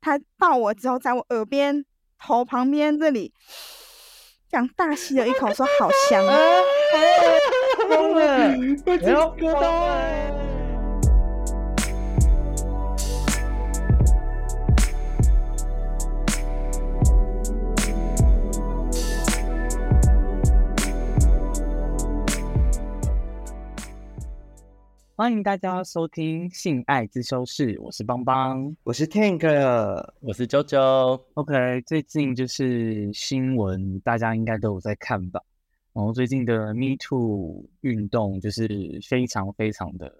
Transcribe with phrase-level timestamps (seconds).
[0.00, 1.84] 他抱我之后，在我耳边
[2.18, 3.32] 头旁边这里，
[4.50, 6.24] 这样大吸了一口，说好香。
[7.88, 8.56] 疯了，
[9.02, 10.45] 我要割到。
[25.18, 29.48] 欢迎大家收听性爱自修室，我是邦邦，我是 Tank，
[30.20, 30.78] 我是九九。
[31.32, 35.40] OK，最近就是新闻，大家应该都有在看吧？
[35.94, 38.68] 然后最近的 Me Too 运动就是
[39.08, 40.14] 非常非常的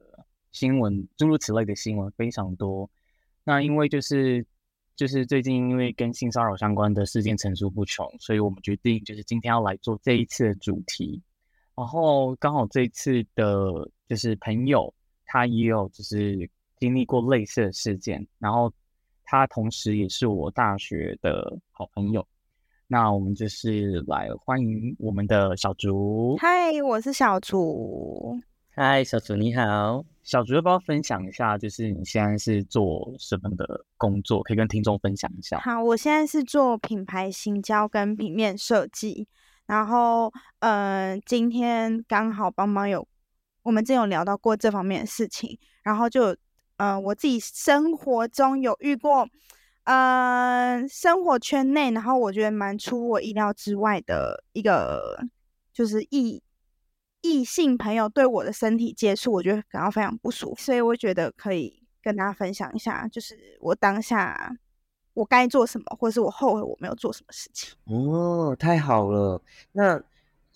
[0.53, 2.89] 新闻，诸如此类的新闻非常多。
[3.45, 4.47] 那因为就是
[4.97, 11.23] 就是最近因为跟性骚扰相关的事件层出不穷，所以我们决定就是今天要来做这一次的主题。
[11.75, 13.91] 然后刚好这一次的。
[14.09, 14.93] 就是朋友，
[15.25, 18.73] 他也有就是经历过类似的事件，然后
[19.25, 22.27] 他同时也是我大学的好朋友。
[22.87, 26.37] 那我们就是来欢迎我们的小竹。
[26.39, 28.39] 嗨，我是小竹。
[28.71, 30.05] 嗨，小竹你好。
[30.23, 34.43] 小竹要不要分享一下，就是你现在是做什么的工作？
[34.45, 35.59] 可以跟听众分享一下。
[35.59, 39.27] 好，我现在是做品牌行销跟平面设计。
[39.67, 43.09] 然后，嗯，今天刚好帮忙有。
[43.67, 46.37] 我们之前有聊到过这方面的事情，然后就，
[46.77, 49.29] 呃，我自己生活中有遇过，
[49.83, 55.19] 呃，生活圈内，然后我觉得蛮出我意料之外的一个，
[55.73, 56.41] 就是异
[57.23, 64.57] 异性朋友对我的身体接触，我觉得感到非常不舒服，所以我觉得可以跟大家分享一下，就是我当下
[65.15, 67.75] 我该做什么，或是我后悔我没有做什么事情。
[67.87, 69.43] 哦，太好了，
[69.73, 70.01] 那。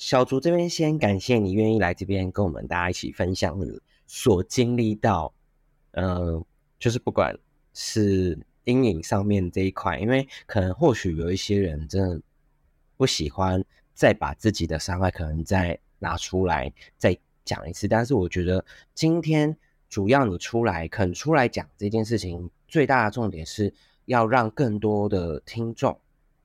[0.01, 5.31] 小竹这边先感谢你愿意来这边跟我们大家一起分享你所经历到，
[5.91, 6.43] 呃，
[6.79, 7.39] 就是不管
[7.75, 12.23] 是阴影上面这一块，因为可能或许有一些人真的
[12.97, 13.63] 不喜欢
[13.93, 19.55] 再把自己的伤害可能再拿出来再讲一次，但是我觉得今天
[19.91, 23.71] 主要你出来肯出来讲这件事情，最大的重点是
[24.07, 26.01] 要让更多的听众。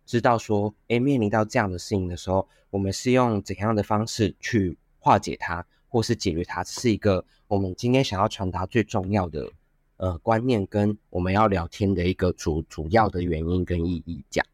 [0.05, 9.51] 知道说，哎，面临到这样的事情的时候，我们是用怎样的方式去化解它，或是解决它，是一个我们今天想要传达最重要的
[9.97, 14.23] 呃观念，跟我们要聊天的一个主主要的原因跟意义。
[14.29, 14.45] 讲，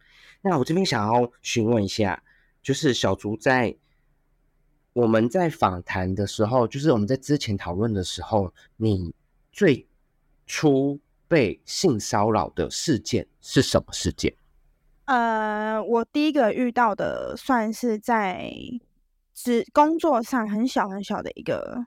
[0.42, 2.24] 那我这边想要询问一下，
[2.64, 3.76] 就是小竹在
[4.94, 9.14] 我们在访谈的时候，就是我们在之前讨论的时候，你
[9.52, 9.86] 最
[10.46, 14.34] 初被性骚扰的事件是什么事件？
[15.12, 18.50] 呃，我第一个遇到的算是在
[19.34, 21.86] 职工作上很小很小的一个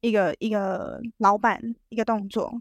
[0.00, 2.60] 一个一个老板一个动作。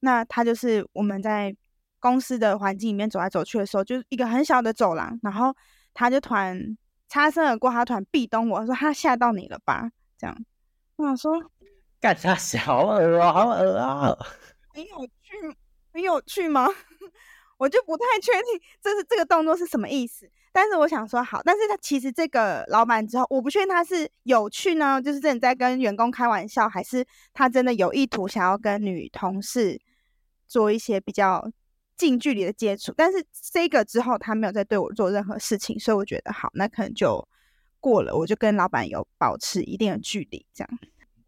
[0.00, 1.54] 那他就是我们在
[2.00, 5.54] 公司的环境里面走来走去的时候，就是一个很小的走廊，然后
[5.94, 6.76] 他就突然
[7.08, 10.36] 擦身而过，他突然壁咚我说：“他吓到你了吧？”这样，
[10.96, 11.40] 我想说
[12.00, 14.18] 干啥小耳啊，好耳啊，
[14.74, 15.56] 很有趣，
[15.92, 16.66] 很有趣吗？
[17.62, 29.80] 我就不太确定这是这个动作是什么意思，但是我想说好，但是他其实这个老板之后，我不确定他是有趣呢，就是真的在跟员工开玩笑，还是他真的有意图想要跟女同事
[30.48, 31.48] 做一些比较
[31.96, 37.24] 近距离的接触，但是这个之后他没有再对我做任何事情，所以我觉得好，那可能就
[37.78, 40.78] 过了，我就跟老板有保持一定的距离，这样。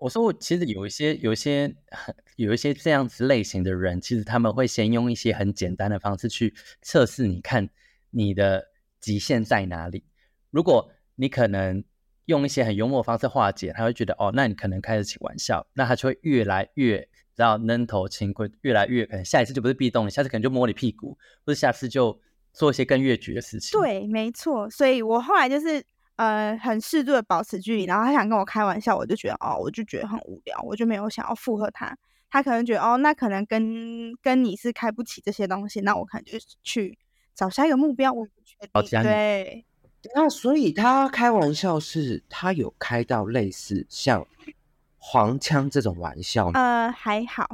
[0.05, 1.75] 我说，我其实有一些、有一些、
[2.37, 7.67] 有一些这样子类型的人，其实他们会先用一些很简单的方式去测试你，看
[8.11, 8.63] 你的
[9.01, 10.05] 极限在哪里。
[10.51, 11.83] 如果你可能
[12.27, 21.17] 用一些很幽默的方式化解，他会觉得哦，那你可能开得起玩笑，那他就会越来越然后扔头轻棍，越来越可能下一次就不是壁咚你，下次可能就摸你屁股，
[21.47, 22.21] 或者下次就
[22.53, 23.81] 做一些更越矩的事情。
[23.81, 24.69] 对，没错。
[24.69, 25.83] 所以我后来就是。
[26.17, 31.97] 呃，很适度的保持距离，然后他想跟我开玩笑，我就觉得哦，我就觉得很无聊，我就没有想要附和他。
[32.31, 36.99] 他可能觉得哦，那可能跟跟你是开不起这些东西，那我可能就去
[37.35, 38.13] 找下一个目标。
[38.13, 38.57] 我不确
[38.91, 39.03] 定。
[39.03, 39.65] 对，
[40.15, 44.27] 那所以他开玩笑是，他有开到类似像
[44.99, 46.61] 黄腔这种玩笑吗？
[46.61, 47.47] 呃，还好。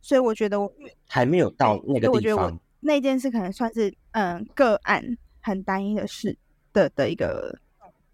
[0.00, 0.72] 所以我觉得我
[1.08, 2.58] 还没有到那个地方。
[2.80, 6.38] 那件事可能算是嗯个案，很单一的事。
[6.76, 7.58] 的的一个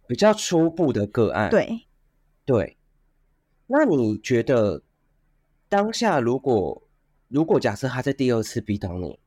[0.07, 1.81] 比较初步的个案，对
[2.47, 2.77] 对。
[3.67, 4.83] 那你觉得
[5.69, 6.81] 当下如果
[7.27, 9.19] 如果假设他在第二次逼到你，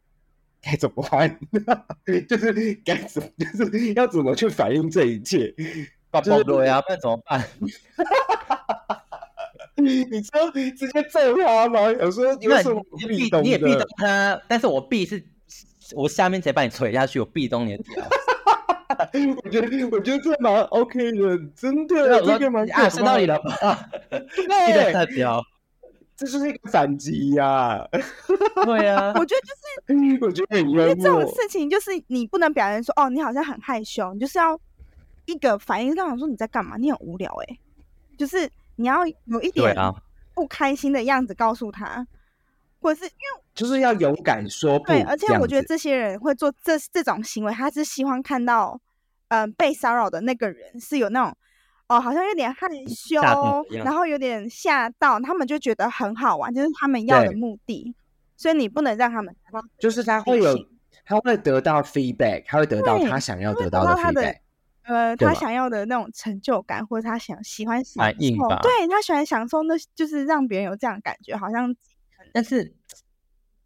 [0.62, 1.38] 该怎么办？
[2.30, 5.54] 就是该怎就是要怎么去反应这一切？
[6.10, 7.46] 爆爆了呀，那怎么办？
[9.76, 11.92] 你说直接揍他吗？
[11.92, 15.22] 有时候有什么壁咚你也壁咚他，但是我壁是，
[15.94, 18.08] 我下面直接把你捶下去，我壁咚你的屌。
[19.44, 23.80] 我觉得我觉得这蛮 OK 的，真的，这个蛮啊，伤到你了吧？
[24.10, 25.42] 对，太屌，
[26.16, 27.86] 这就是一个反击呀。
[28.64, 34.60] 对啊，我觉得就是， 我觉得很因为这种事情就是你不能表现说哦，你好像很害羞，你就是要
[35.26, 36.78] 一个反应，刚好说你在干嘛？
[36.78, 37.58] 你很无聊哎，
[38.18, 39.76] 就是你要有一点
[40.34, 42.06] 不开心的样子告诉他，
[42.86, 48.80] 或者是因为就是要勇敢说对，而且我觉得这些人会做这这种行为，他是希望看到。
[49.30, 51.36] 嗯，被骚扰的那个人是有那种
[51.88, 53.20] 哦，好像有点害羞，
[53.84, 57.96] 然后有点吓到，他们就觉得很好玩，就是他们要的目的。
[58.38, 59.36] 所以你不能让他们
[59.80, 60.56] 就是他会有，
[61.04, 64.38] 他会得到 feedback，他会得到他想要得到的 feedback，
[64.84, 68.60] 呃，他想要的那种成就感，或者他想喜欢反应吧。
[68.62, 71.76] 对他喜欢享受，那就是让别人有这样感觉，好像。
[72.36, 72.76] 但是。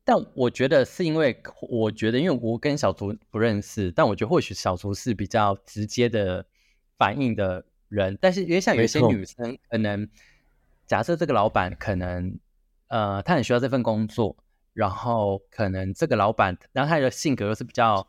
[0.05, 1.39] 但我觉得是因为，
[1.69, 6.43] 我觉得因为我跟小厨不认识，但我觉得或许小厨是比较直接的
[6.97, 8.17] 反应的人。
[8.19, 10.09] 但是因为像有一些女生，可能
[10.87, 12.39] 假设这个老板可能，
[12.87, 14.35] 呃，他很需要这份工作，
[14.73, 18.07] 然后可能这个老板，然后他的性格又是比较，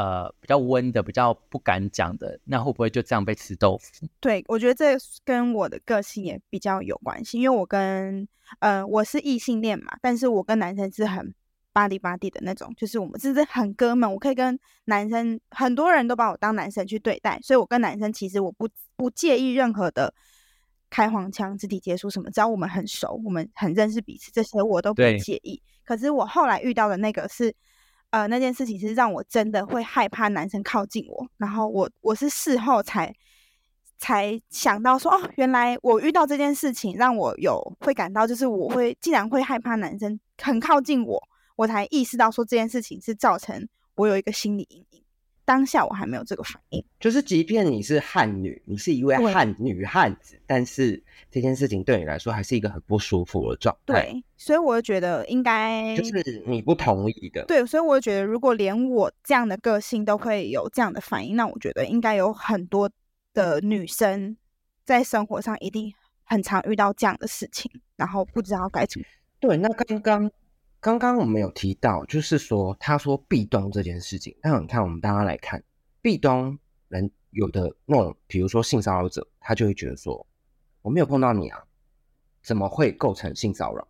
[0.00, 4.06] 呃，比较温的，比较不敢讲的，那会不会就这样被吃豆腐？
[4.18, 8.26] 对，我觉得这跟我的个性也比较有关系，因为我跟，
[8.60, 11.34] 呃，我是异性恋嘛，但是我跟男生是很。
[11.72, 20.12] 巴黎巴蒂的那种，就是我们真是很哥们，我可以跟男生，很多人都把我当男生去对待，所以我跟男生其实我不不介意任何的
[20.90, 25.62] 开黄腔、肢体接触什么，只要我们很熟，我们很认识彼此，这些我都不介意。
[25.84, 27.54] 可是我后来遇到的那个是，
[28.10, 33.14] 呃，那件事情是让我真的会害怕男生靠近我，然后我我是事后才
[33.98, 41.22] 才想到说，哦，原来我遇到这件事情让我有会感到，就是我会竟然会害怕男生很靠近我。
[41.56, 45.04] 我才意识到说这件事情是造成我有一个心理阴影，
[45.50, 46.84] 当下我还没有这个反应。
[47.00, 53.94] 就是即便你是汉女，你是一位汉女汉子，但是这件事情对你来说还是一个很不舒服的状态。
[53.94, 57.44] 对，所以我就觉得应该就是你不同意的。
[57.46, 62.88] 对，所以我就觉得如果连我这样的个性都可以有这样的反应，那我觉得应该有很多
[63.34, 64.36] 的女生
[64.84, 65.92] 在生活上一定
[66.22, 69.06] 很常遇到这样的事情，然后不知道该怎么。
[69.40, 70.30] 对，那刚刚。
[70.80, 74.34] 刚刚我们有提到，就是说他说壁咚这件事情。
[74.42, 75.62] 那你看，我们大家来看
[76.00, 80.26] 壁咚人有的那种，比如说性骚扰者，他就会觉得说
[80.80, 81.62] 我没有碰到你啊，
[82.42, 83.86] 怎么会构成性骚扰？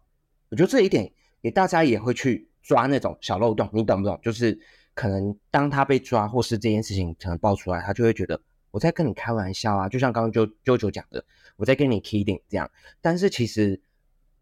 [0.49, 4.19] 我觉得这一点也大家也会去抓那种小漏洞，你懂不懂？
[4.21, 4.59] 就是
[4.93, 8.43] 可能当他被抓，或是这件事情可能爆出来，他就会觉得
[8.73, 12.69] 我在跟你开玩笑啊，就像刚刚啾啾啾讲的，我在跟你 kidding 这样。
[13.01, 13.81] 但是其实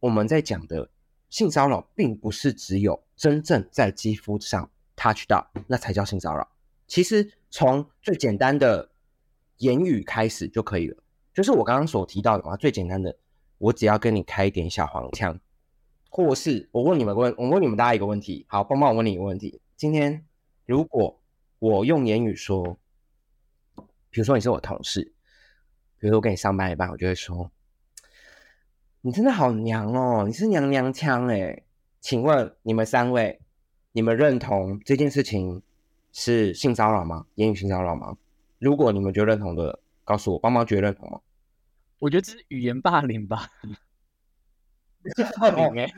[0.00, 0.88] 我们在讲的。
[1.28, 6.48] 性骚扰并不是只有真正在肌肤上 touch 到，那才叫性骚扰。
[6.86, 8.90] 其实从最简单的
[9.58, 10.96] 言语开始就可以了，
[11.34, 13.16] 就是我刚刚所提到的嘛，最简单的，
[13.58, 15.38] 我只要跟你开一点小黄腔，
[16.08, 20.24] 或是我问你们问，我问你们大家一个问题，好，帮帮我问你一个问题，今天
[20.64, 21.20] 如果
[21.58, 22.78] 我用言语说，
[24.10, 25.12] 比如说你是我同事，
[25.98, 27.50] 比如说我跟你上班一半，我就会说。
[29.08, 30.24] 你真的好娘哦！
[30.26, 31.62] 你是娘娘腔哎，
[31.98, 33.40] 请问你们三位，
[33.92, 35.62] 你们认同这件事情
[36.12, 37.24] 是性骚扰吗？
[37.36, 38.18] 言语性骚扰吗？
[38.58, 41.18] 如果你们觉得认同的，告诉我，帮忙觉得认同吗？
[42.00, 43.50] 我觉得这是语言霸凌吧。
[45.40, 45.90] 霸凌哎，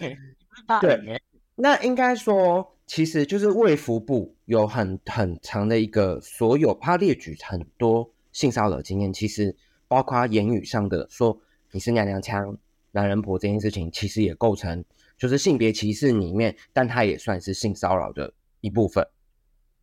[0.80, 1.20] 对，
[1.56, 9.56] 那应该说，其实就是卫福部有很很长的一个所有，他列举很多性骚扰经验，其实
[9.88, 11.36] 包括言语上的说
[11.72, 12.56] 你是娘娘腔。
[12.92, 14.84] 男人婆这件事情其实也构成
[15.16, 19.06] 就是性别歧视里面，但它也算是性骚扰的一部分。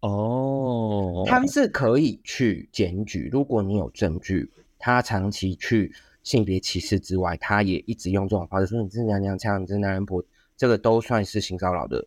[0.02, 10.24] 哦，他们是可以去检举，如果你有证据，他长期去性别歧视之外，他也一直用这种方式说你是娘娘腔，你是男人婆，
[10.56, 12.06] 这个都算是性骚扰的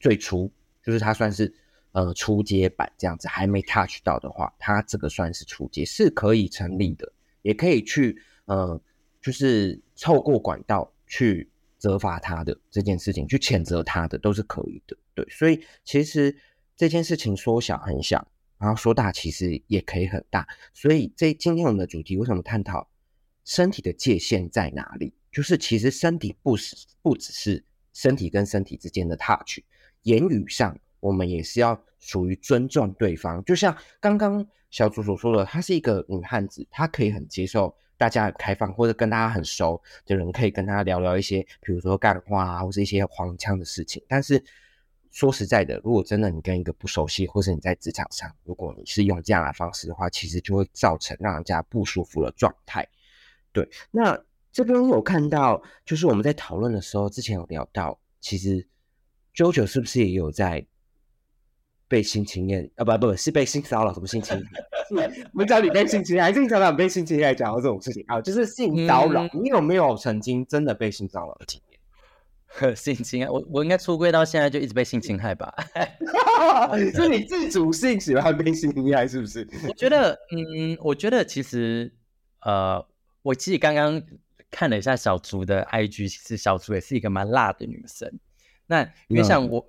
[0.00, 0.50] 最初，
[0.82, 1.52] 就是他算是
[1.92, 7.12] 呃初阶版这样子，还没 touch 到的话，他这个算是初阶，是可以成立的，
[7.42, 8.16] 也可以去
[8.46, 8.80] 呃。
[9.22, 11.48] 就是透过管道去
[11.78, 15.26] 责罚他的这件事情，去谴责他的都是可以的，对。
[15.28, 16.36] 所以其实
[16.76, 18.26] 这件事情说小很小，
[18.58, 20.46] 然后说大其实也可以很大。
[20.72, 22.88] 所以这今天我们的主题为什么探讨
[23.44, 25.12] 身体的界限在哪里？
[25.30, 29.58] 就是其实身体不是不只是身体跟身体之间的 touch，
[30.02, 33.44] 言语上我们也是要属于尊重对方。
[33.44, 37.76] 就像刚刚小主所说的，她是一个女汉子，她可以很接受。
[37.96, 44.02] 大家很开放，或者跟大家很熟的人，可以跟他聊聊一些，比如说干话啊，或是一些黄腔的事情。
[44.08, 44.42] 但是
[45.10, 52.86] 说实在的，如果真的你跟一个不熟悉，或是你在职场上，如果你是用这样的方式的话，其实就会造成让人家不舒服的状态。
[53.52, 54.20] 对，那
[54.52, 58.66] 这边有看到，就是我们在讨论的时候，之前有聊到，其实
[59.34, 60.66] JoJo 是不是也有在？
[61.86, 64.36] 被性侵验啊不不是被性骚扰什么性侵？
[65.32, 68.20] 我们讲你被性侵还是你讲到被性侵害讲到这种事情啊？
[68.20, 72.74] 就是性骚扰，你有没有曾经真的被性骚扰的经验？
[72.76, 75.52] 性侵啊，我我应该出柜到现在就一直被性侵害吧？
[76.94, 79.48] 是你自主性喜欢被性侵害是不是？
[79.68, 81.92] 我觉得，嗯，我觉得其实，
[82.42, 82.84] 呃，
[83.22, 84.00] 我自己刚刚
[84.50, 88.10] 看了一下小竹的 IG，其实小竹也是一个蛮辣的女生。
[88.66, 89.66] 那因为像我。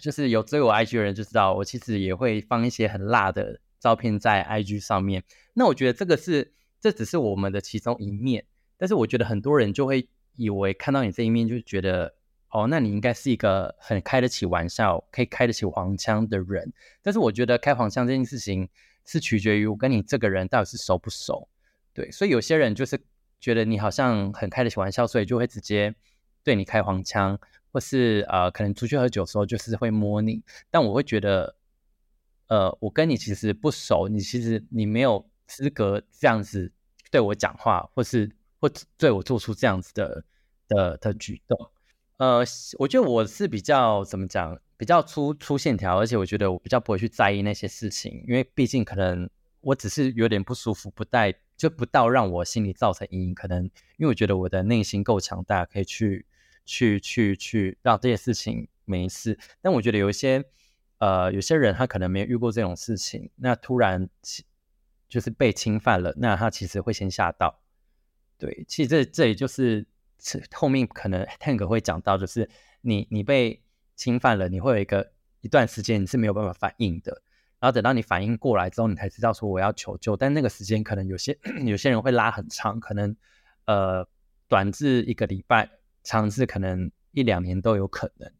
[0.00, 5.22] 就是有追我 IG 的人就知道，我其实也会放一些很辣的照片在 IG 上面。
[5.54, 8.44] 那我觉得这个是，这只是我们的其中一面。
[8.78, 12.14] 但是我觉得很多人就会以为看到你这一面，就觉得
[12.48, 16.72] 哦，那你应该是一个很开得起玩笑、可以开得起黄腔的人。
[17.02, 18.68] 但是我觉得开黄腔这件事情
[19.04, 21.46] 是取决于我跟你这个人到底是熟不熟。
[21.92, 22.98] 对，所以有些人就是
[23.38, 25.94] 觉得你好像很开得起玩笑，所以就会直接
[26.42, 27.38] 对你开黄腔。
[27.72, 31.54] 或是呃，可能出去喝酒的时候就是会摸你，但我会觉得，
[32.48, 36.72] 呃，我跟你其实不熟，你其实你没有资格这样子
[37.10, 40.24] 对我讲话，或是或对我做出这样子的
[40.66, 41.70] 的的举动。
[42.16, 42.44] 呃，
[42.78, 53.34] 我觉得我是比较怎么讲，比较粗粗线条，而且我觉得我比较不会去在意那些事情，因为毕竟可能我只是有点不舒服，不带就不到让我心里造成阴影。
[53.34, 53.64] 可能
[53.96, 56.26] 因为我觉得我的内心够强大，可以去。
[56.70, 60.44] 去去去让这些事情没事，但我觉得有一些
[60.98, 64.08] 呃有些人他可能没有遇过这种事情，那突然
[65.08, 67.60] 就是被侵犯了，那他其实会先吓到。
[68.38, 69.84] 对，其实这这也就是
[70.52, 72.48] 后面可能 Tank 会讲到，就是
[72.82, 73.60] 你你被
[73.96, 75.10] 侵犯了，你会有一个
[75.40, 77.20] 一段时间你是没有办法反应的，
[77.58, 81.36] 然后等到你反应过来之后，你才知道说我要求救，但那个时间可能有些
[81.66, 83.16] 有些人会拉很长，可能
[83.64, 84.08] 呃
[84.46, 85.79] 短至一个礼拜。
[86.02, 88.32] 尝试可能一两年都有可能，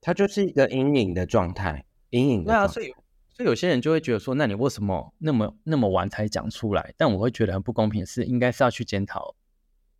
[0.00, 2.44] 它就是一个阴影的状态，阴影。
[2.44, 2.94] 对啊，所以
[3.32, 6.94] 所以有些人就会觉得说，那你为什么那么那么晚才讲出来？
[6.96, 9.34] 但我会觉得很不公平，是应该是要去检讨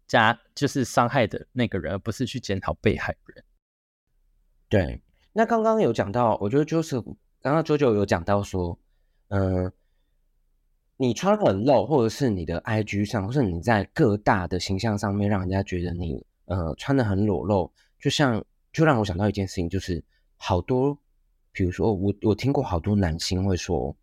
[0.06, 3.44] 加就是伤害的那个人，而不是去检讨被害人。
[4.68, 7.00] 对，那刚刚有讲到，我觉得就是
[7.40, 8.78] 刚刚九九有讲到说，
[9.28, 9.72] 嗯，
[10.96, 16.26] 你穿很露，或者是你的 IG 上，或是你在各大的形象上面，让人家觉得你。
[16.46, 20.02] 呃，穿的很裸露，就像就让我想到一件事情，就是
[20.36, 20.98] 好多，
[21.52, 23.96] 比如说我我听过好多男性会说，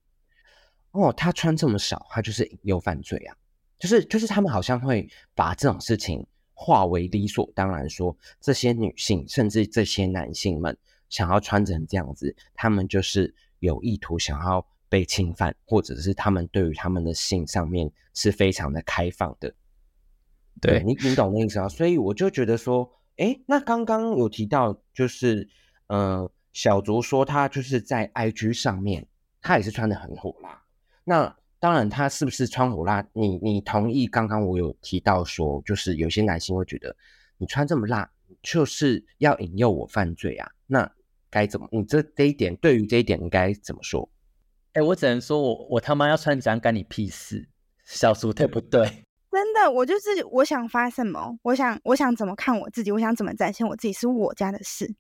[0.92, 3.36] 哦，他穿这么少，他就是引诱犯罪啊，
[3.80, 10.78] 就是就是他们好像会把这种事情化为理所当然，说这些女性甚至这些男性们
[11.10, 19.54] 想要穿成这样子，他们就是有意图想要被侵犯，或者是他们对于他们的性上面是非常的开放的。
[20.62, 21.68] 对你，你懂那意思啊？
[21.68, 25.48] 所以我就觉得说，哎，那刚刚有提到，就是，
[25.88, 29.06] 呃，小卓说他就是在 IG 上面，
[29.42, 30.64] 他也是穿的很火辣。
[31.04, 33.06] 那当然，他是不是穿火辣？
[33.14, 34.08] 你你同意？
[34.08, 36.96] 刚刚我有提到说，就是有些男性会觉得
[37.38, 38.10] 你穿这么辣，
[38.42, 40.52] 就是要引诱我犯罪啊？
[40.68, 40.90] 那
[41.30, 41.68] 该怎么？
[41.72, 44.10] 你这这一点，对于这一点，你该怎么说？
[44.74, 47.48] 哎，我只能说我我他妈要穿这样干你屁事？
[47.86, 49.04] 小竹对不对？
[49.34, 54.94] 真的，我就是我想发什么，我想我想怎么看我自己，我想怎么展现我自己是我家的事。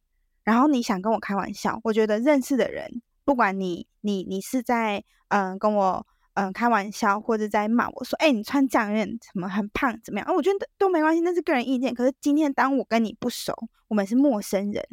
[0.44, 10.36] 然后你想跟我开玩笑，我觉得认识的人，不管你你你是在嗯跟我嗯开玩笑，或者在骂我说，哎，你穿这样有点什么很胖怎么样？
[10.36, 11.94] 我觉得都没关系，那是个人意见。
[11.94, 13.54] 可是今天当我跟你不熟，
[13.88, 14.84] 我们是陌生人，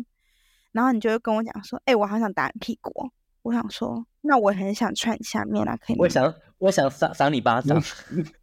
[0.73, 3.11] 然后你就会跟我讲说，哎，我好想打你屁股。
[3.43, 6.03] 我想说，那我很想穿下面啊，可以吗？
[6.03, 7.83] 我想我想赏赏你巴掌。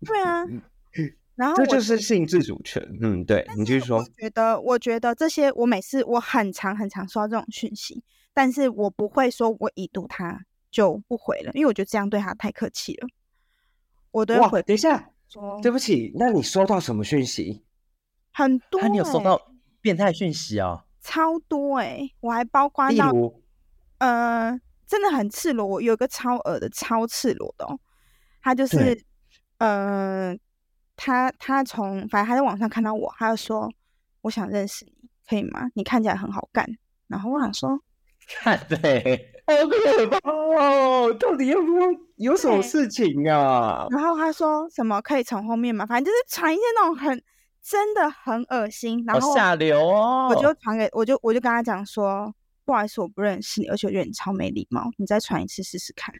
[0.04, 0.44] 对啊。
[1.38, 4.00] 然后这就是性自主权，嗯，对你继续说。
[4.00, 8.04] 我觉得，我觉得这些，我每次我很常很常收到这种讯息，
[8.34, 10.42] 但是我不会说我已读他
[10.72, 13.08] 就不回了，因为我觉得这样对他太客气了。
[14.10, 14.64] 我都要回。
[14.64, 15.12] 等一下，
[15.62, 17.64] 对不起，那你收到什么讯息？
[18.34, 18.88] 很多。
[18.88, 19.40] 你有收到
[19.80, 20.86] 变态讯息啊？
[21.02, 22.10] 超多哎！
[22.20, 23.14] 我还包括到，
[24.00, 25.64] 呃，真的很赤裸。
[25.64, 27.80] 我有个超恶的、超赤裸的哦，
[28.42, 29.00] 他就是，
[29.60, 30.40] 嗯。
[30.98, 33.72] 他他从反正他在网上看到我，他就说
[34.24, 35.70] 我想认识你，可以吗？
[35.76, 36.68] 你看起来很好干。
[37.08, 37.80] 然后我想说，
[38.44, 41.14] 看对，好可怕哦！
[41.14, 41.88] 到底要不要
[42.18, 43.88] 有什么事情啊？
[43.92, 47.24] 然后他说什么可以从后面嘛，反正就是传一些那种很
[47.64, 50.28] 真的很恶心，然后下流哦。
[50.30, 52.34] 我就传给我就我就跟他讲说，
[52.66, 56.14] 不好意思，我不认识你，而且我觉得你超没礼貌，你再传一次试试看。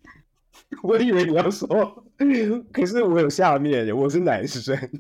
[0.84, 1.68] 我以为你要说，
[2.72, 4.78] 可是我有下面，我是男生，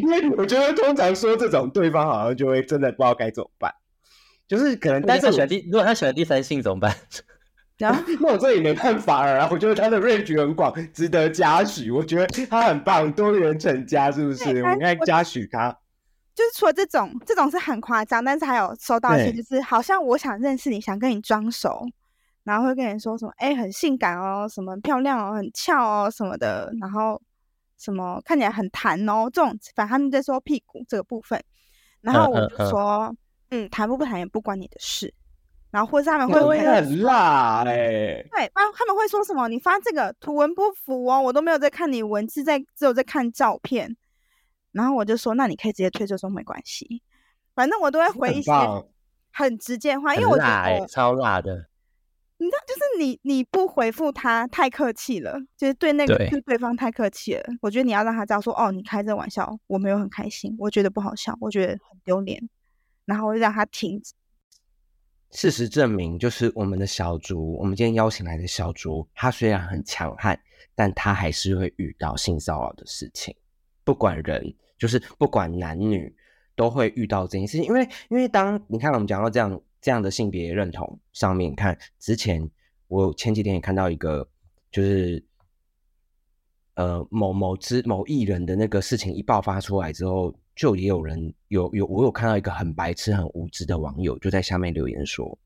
[0.00, 3.72] 因为我觉得通常说这种，对方好像就会真的不知道该怎么办，
[4.46, 6.94] 就是可能，但是选第，如果他选第三性怎么办？
[7.78, 9.48] 然 后 那我这也没办法了。
[9.50, 11.90] 我觉得他的 range 很广，值得嘉许。
[11.90, 14.62] 我觉得他很棒，多元成家，是不是？
[14.62, 15.74] 我应该嘉许他。
[16.34, 21.86] 就是除了这种，这种是很夸张，但是还有收到一些，就是好像我想认识你，想跟你装熟。
[22.44, 23.32] 然后会跟你说什么？
[23.36, 26.72] 哎，很性感哦，什么漂亮哦，很翘哦，什么的。
[26.80, 27.20] 然后
[27.78, 31.42] 什么看起来很弹哦，这种反正他们在说屁股这个部分。
[32.00, 33.14] 然后我就说，
[33.50, 35.12] 嗯，弹不不弹也不关你的事。
[35.70, 37.76] 然后或者他们会会很辣哎，
[38.32, 39.46] 对，他他们会说什么？
[39.46, 43.96] 你发这个图文不符哦，我都没有在看你文字，在只有在看照片。
[44.72, 47.02] 然后我就说，那你可以直接退就说没关系，
[47.54, 48.50] 反正我都会回一些
[49.32, 51.66] 很直接话，因为我觉得超辣的。
[52.42, 57.42] 你知道，就是你你不回复他太客气了，就是对那个对对方太客气了。
[57.60, 62.48] 我觉得你要让他知道说，哦，你开这玩笑，我没有很开心，我觉得不好笑，我觉得很丢脸，
[63.04, 64.14] 然后让他停止。
[65.32, 70.40] 事实证明，就是我们的小竹，我们今天邀请来的小竹，他虽然很强悍，
[70.74, 73.36] 但他还是会遇到性骚扰的事情。
[73.84, 76.10] 不管人，就是不管男女，
[76.56, 77.66] 都会遇到这件事情。
[77.66, 79.60] 因为，因为当你看我们讲到这样。
[79.80, 82.48] 这样的性别认同上面看，之前
[82.88, 84.28] 我前几天也看到一个，
[84.70, 85.24] 就是
[86.74, 95.38] 呃某某之某艺人的那个事情一爆发出来之后，就也有人有有我有看到一个很白痴很无知的网友就在下面留言说，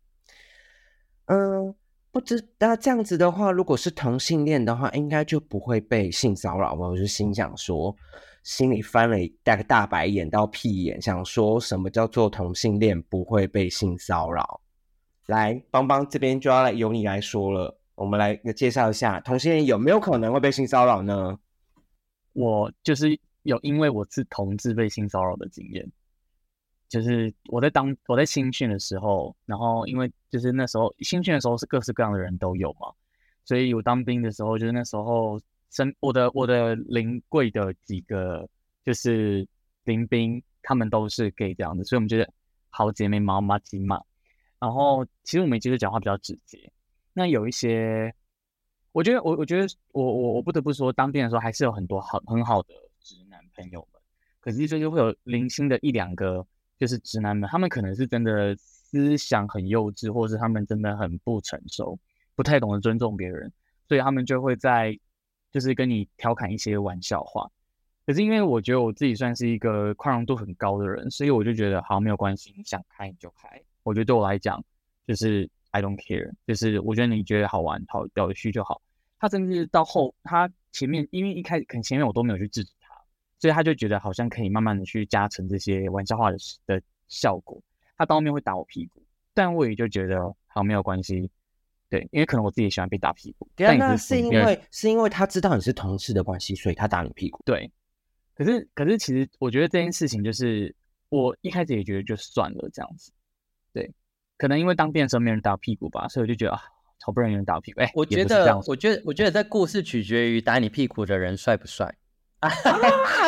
[1.26, 1.74] 嗯，
[2.10, 6.88] 不知那这样子的话，如果是同性恋的话，应该就不会被性骚扰吧？
[6.88, 7.96] 我就心想说。
[8.44, 14.60] 心里翻了大个大白眼到屁眼，想说什么叫做同性恋不会被性骚扰？
[15.26, 21.38] 来，邦邦这边就要来由你来说了，我们来介绍一下同性恋有没有可能会被性骚扰呢？
[22.34, 25.90] 我就是有，因为我是同志被性骚扰的经验，
[26.86, 32.92] 就是我在当我在新训的时候，然后因为就是那时候新训的时候是各式各样的人都有嘛，
[33.46, 35.40] 所以我当兵的时候就是那时候。
[35.74, 38.48] 身我的我的临柜的几个
[38.84, 39.44] 就是
[39.82, 42.32] 临兵，他们都是 gay 这样的，所以我们觉得
[42.70, 44.00] 好姐妹毛妈鸡嘛。
[44.60, 46.70] 然后其实我们其实讲话比较直接。
[47.12, 48.14] 那有一些，
[48.92, 52.68] 我觉得我我觉得我我我不得不说，当兵的时候还是有很多很很好的
[53.00, 54.00] 直男朋友们。
[54.40, 56.46] 可是就是会有零星的一两个
[56.78, 61.98] 就是直男们，他们可能是真的思想很幼稚，或者是他们真的很不成熟，
[62.36, 63.52] 不太懂得尊重别人，
[63.88, 64.96] 所以他们就会在。
[65.54, 67.48] 就是跟你调侃一些玩笑话，
[68.04, 73.62] 可是因为我觉得我自己算是一个宽容度很高的人，所以我就觉得好没有关系，你想开你就开。
[73.84, 74.60] 我觉得对我来讲，
[75.06, 78.82] 就是 I don't care，就是我觉得你觉得好玩、好有趣就好。
[79.20, 82.92] 他甚至到后，他前面因为一开始可能前面我都没有去制止他，
[83.38, 86.36] 所以他就觉得好像可以慢慢的去加成这些玩笑话的
[86.66, 87.62] 的效果。
[87.96, 89.00] 他到后面会打我屁股，
[89.32, 91.30] 但我也就觉得好没有关系。
[91.90, 97.40] 对，因为可能我自己喜欢被打屁股，但那是因为是因为他知道你是同事的关系，所以他打你屁股。
[97.44, 97.70] 对，
[98.34, 100.74] 可是可是其实我觉得这件事情就是
[101.08, 103.12] 我一开始也觉得就算了这样子。
[103.72, 103.92] 对，
[104.36, 106.60] 可能因为当兵的时候没人打屁股吧，所以我就觉得啊，
[107.00, 107.80] 好不容易有人打屁股。
[107.80, 111.94] 哎，我觉得我觉得我觉得这故事取决于打你屁股的人帅不帅
[112.40, 112.50] 啊？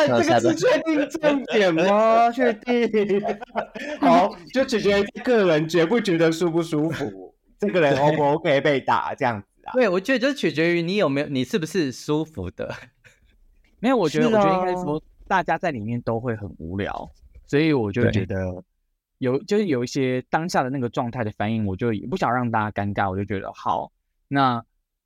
[0.05, 2.29] 这个是确定重点吗？
[2.31, 3.23] 确定？
[4.01, 7.26] 好，就取决于个人觉不觉得舒不舒服。
[7.59, 9.73] 这个人 O 不 OK 被打这样子啊？
[9.73, 12.73] 对，我觉得就是取决于你有没有，你是不是舒服的。
[13.79, 17.09] 没有，我觉得，我觉得应该说，大家在里面都会很无聊，
[17.47, 18.63] 所以我就觉得
[19.17, 23.91] 有，就是有一些当下的那个状态的反应，我就也不想让大家尴尬，我就觉得好，
[24.27, 24.63] 那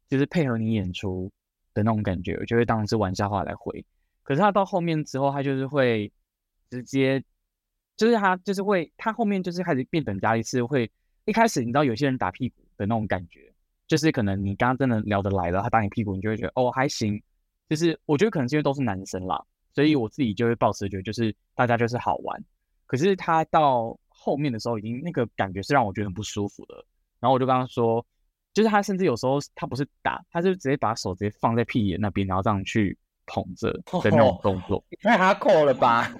[0.09, 1.31] 就是配合你演出
[1.73, 3.85] 的那种感觉，我就会当是玩笑话来回。
[4.23, 6.11] 可是他到后面之后，他就是会
[6.69, 7.23] 直接，
[7.95, 10.91] 就是他就是会，他后面就是开始变本加厉，是会。
[11.25, 13.51] 一开始你知道有些人打屁股的那种感觉，
[13.87, 17.21] 就是可能你刚刚真的聊得来了，他打你屁股，你就会觉得哦还行。
[17.69, 19.41] 就是我觉得可能是因为都是男生啦，
[19.73, 22.43] 所以我自己就会保持觉得就是大家就是好玩。
[22.85, 26.75] 可是他到后面的时候，已经那个感觉是让我觉得很不舒服的。
[27.21, 28.05] 然后我就跟他说，
[28.53, 36.13] 就是他甚至有时候他不是打，他就直接把手直接放在屁眼那边，然后这样去捧着的那种动作，太哈扣了吧？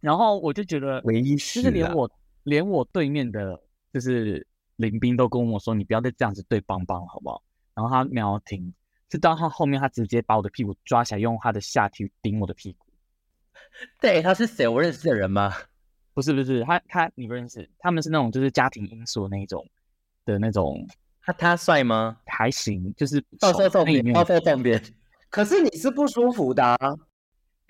[0.00, 2.10] 然后我就觉得，唯一是连我
[2.42, 3.62] 连我对面的。
[3.92, 7.42] 就是林斌都跟我说：“你不要再这样子对邦邦，好不好？”
[7.74, 8.72] 然后他没有停，
[9.10, 12.86] 是到他后面，他直接把我的屁股抓起来，用他的下体顶我的屁股。
[14.00, 14.66] 对，他是谁？
[14.66, 15.52] 我认识的人吗？
[16.14, 17.68] 不是，不是，他他你不认识？
[17.78, 19.66] 他们是那种就是家庭因素那种
[20.24, 20.86] 的那种。
[21.22, 22.18] 他他帅吗？
[22.26, 24.40] 还行，就是到时候放边，到时候。
[25.28, 26.64] 可是你是不舒服的。
[26.64, 26.76] 啊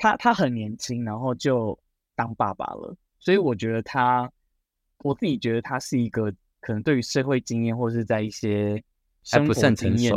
[0.03, 1.79] 他他很年轻，然后就
[2.15, 4.33] 当爸爸了，所以我觉得他，
[5.03, 8.83] 我自己觉得他是一个可能对于社会经验或者是在一些
[9.23, 10.13] 生活经验，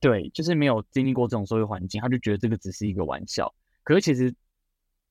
[0.00, 3.52] 对，就是没有经历过这种社会环境，他就觉得这个只是一个玩笑。
[3.82, 4.34] 可是其实，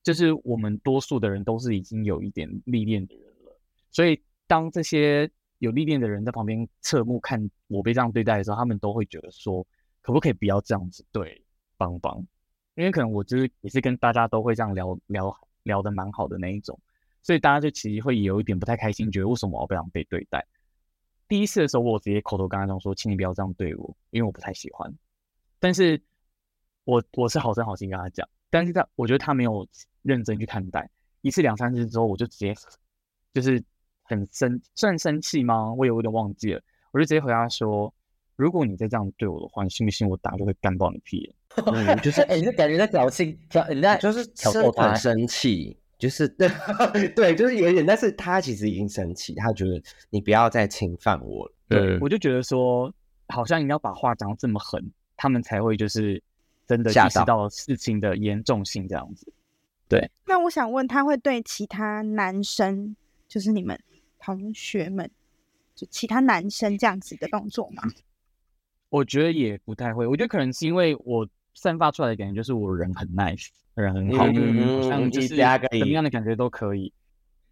[0.02, 3.60] 就是我们多数的人都是已经有一点历练的人了，
[3.90, 9.66] 所以当这些有历练的人在旁边侧目看我被这样对待的时候，他们都会觉得说，
[10.02, 11.42] 可不可以不要这样子对
[11.76, 12.24] 邦邦？
[12.74, 16.78] 因为可能我就是也是跟大家都会这样聊聊聊的蛮好的那一种，
[17.26, 20.46] 所以大家就其实会有一点不太开心，觉得为什么我不想被对待？
[21.26, 24.88] 第一次的时候，我直接口头跟他讲说，请你不要这样对我，因为我不太喜欢。
[25.58, 26.00] 但是
[26.84, 29.66] 我我是好声好气跟他讲，但是他我觉得他没有
[30.02, 30.88] 认真去看待。
[31.22, 32.54] 一次两三次之后，我就直接
[33.34, 33.60] 就是
[34.04, 35.74] 很生算生气吗？
[35.74, 36.62] 我也有点忘记了，
[36.92, 37.92] 我就直接回答说。
[38.36, 41.16] 如果你再这样对我的话，你信不信我打就会干爆你屁
[41.56, 41.96] 眼？
[42.04, 44.18] 就是，哎，你是感觉在挑衅，挑你在就是
[44.76, 46.48] 很生气，就是对
[47.16, 51.52] 对，就是有点，但是他其实已经生气，他觉得你不要再侵犯我了。
[51.68, 52.92] 对，我就觉得说，
[53.28, 56.22] 好像你要把话讲这么狠，他们才会就是
[56.66, 59.32] 真的意识到事情的严重性这样子。
[59.88, 60.10] 对。
[60.26, 62.94] 那我想问，他会对其他男生，
[63.26, 63.78] 就是你们
[64.18, 65.10] 同学们，
[65.74, 67.82] 就其他男生这样子的动作吗？
[68.88, 74.26] 我觉得也不太会，我觉得可能是因为我散发出来的感觉就是我人很 nice，人很好，
[74.88, 75.36] 像就是怎
[75.80, 76.92] 么样的感觉都可以。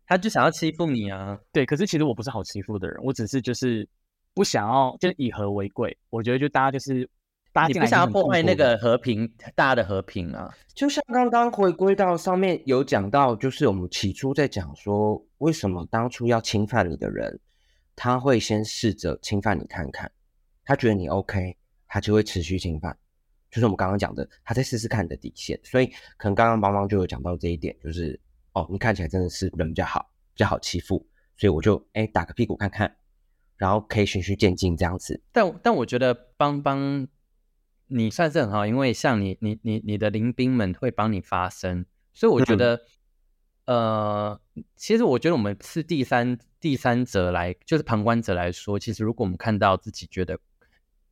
[0.06, 1.36] 他就想要欺负你啊？
[1.50, 3.88] 对，可是其实我不是好欺负的人，我只是就是
[4.34, 5.96] 不想要，就以和为贵。
[6.10, 7.08] 我觉得就大家就是
[7.52, 10.54] 大家不想要破坏那个和平，大家的和平啊。
[10.74, 17.40] 就像刚刚回归到上面有讲到，就是我们起初在讲说，为什么当初要侵犯你的人，
[17.96, 20.12] 他会先试着侵犯你看看。
[20.66, 22.94] 他觉得你 OK，他就会持续侵犯，
[23.54, 25.56] 就是我们刚刚讲的，他在试试看你的底线。
[25.62, 25.86] 所以
[26.16, 28.18] 可能刚刚邦邦就有讲到这一点，就是
[28.52, 32.96] 哦，你看起来真的是人比较好，比较好欺负，所以我就哎打个屁股看看，
[33.56, 35.22] 然后可以循序渐进这样子。
[35.30, 37.06] 但但我觉得邦邦
[37.86, 42.80] 你算是很好，因为像你你你你的邻兵们会帮你发声，所以我觉得
[43.66, 44.40] 呃，
[44.74, 50.36] 其实我觉得我们是第三第三者来，就是旁观者来说，其实如果我们看到自己觉得。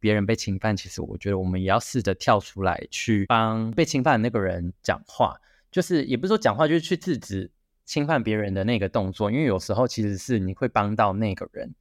[0.02, 5.36] 别人被侵犯，其实我觉得我们也要试着跳出来，去帮被侵犯的那个人讲话。
[5.70, 7.48] 就是也不是说讲话，就是去制止
[7.84, 9.30] 侵犯别人的那个动作。
[9.30, 11.72] 因为有时候其实是你会帮到那个人，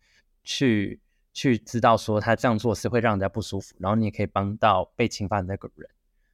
[0.44, 1.00] 去
[1.34, 5.90] 去知道说他这样做是会让人家不舒服，然后你也可以帮到被侵犯的那个人。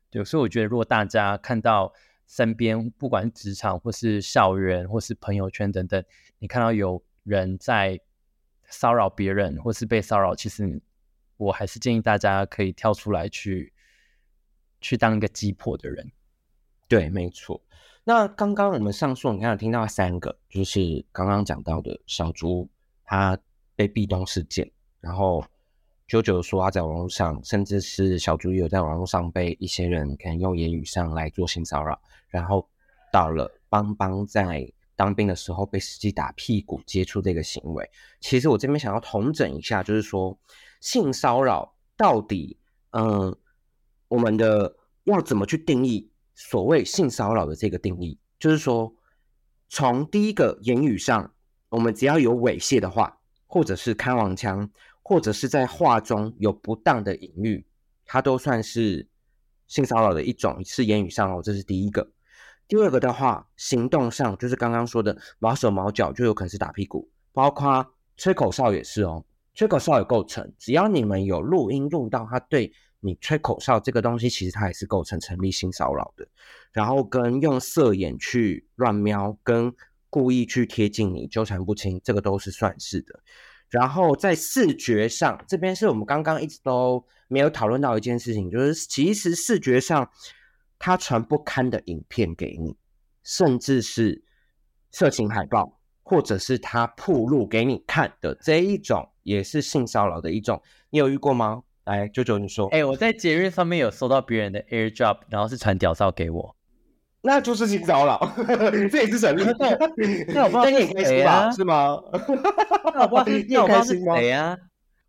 [0.10, 1.94] 对，所以我觉得如果大家看到
[2.28, 6.04] 身边不管是职场或是校园或是朋友圈等等，
[6.40, 7.98] 你看到有人在
[8.68, 10.82] 骚扰别人或是被骚扰，其实。
[11.38, 13.72] 我还是建议大家可以跳出来去，
[14.82, 16.12] 去当一个击破的人。
[16.88, 17.62] 对，没错。
[18.04, 22.68] 那刚刚我们上述你看有听到三个，就是刚刚讲到的小猪
[23.04, 23.38] 他
[23.76, 25.46] 被壁咚事件，然后
[26.08, 32.68] 九九说他在网络上，甚至是小猪也有在网络上被一些人可能用言语上来做性骚扰，然后
[33.12, 37.88] 到了邦邦在当兵的时候被司机打屁股接触这个行为。
[38.22, 40.40] 其实我这边想要统整一下，就是说。
[40.80, 42.58] 性骚扰到底，
[42.92, 43.36] 嗯，
[44.08, 48.18] 我们的要怎么去定义所谓性骚扰的这个定义？
[48.40, 48.94] 就是说，
[49.70, 51.34] 从第一个言语上，
[51.70, 54.70] 我们只要有猥亵的话，或者是开黄腔，
[55.02, 57.66] 或者是在话中有不当的隐喻，
[58.06, 59.08] 它都算是
[59.68, 62.12] 性骚扰的一种，是言语上哦，这是第一个。
[62.68, 69.24] 第二个的话，行动上就是刚刚说的毛手毛脚，就有可能是打屁股，包括吹口哨也是哦。
[69.58, 76.28] 吹口哨也构成，只要你们有录音录到他对你吹口哨这个东西，其实它也是构成成立性骚扰的。
[76.72, 79.74] 然后跟用色眼去乱瞄，跟
[80.12, 83.20] 故意去贴近你纠缠不清，这个都是算是的。
[83.68, 90.08] 然后在视觉上，这边是我们刚刚一直都没有讨论到一件事情，就是其实视觉上
[90.78, 92.78] 他传不堪的影片给你，
[93.24, 94.24] 甚至是
[94.92, 99.10] 色情海报，或者是他铺路给你看的这一种。
[99.28, 101.62] 也是性骚扰的一种，你有遇过吗？
[101.84, 102.68] 来，舅舅你说。
[102.70, 106.56] 哎，我在节日上面有收到别人的 AirDrop，然后是传屌照给我，
[107.22, 108.34] 那就是性骚扰，
[108.90, 109.44] 这也是成立。
[110.34, 111.52] 那我不知道是谁啊？
[111.52, 111.98] 是吗？
[112.94, 114.58] 那我不知道是 谁啊？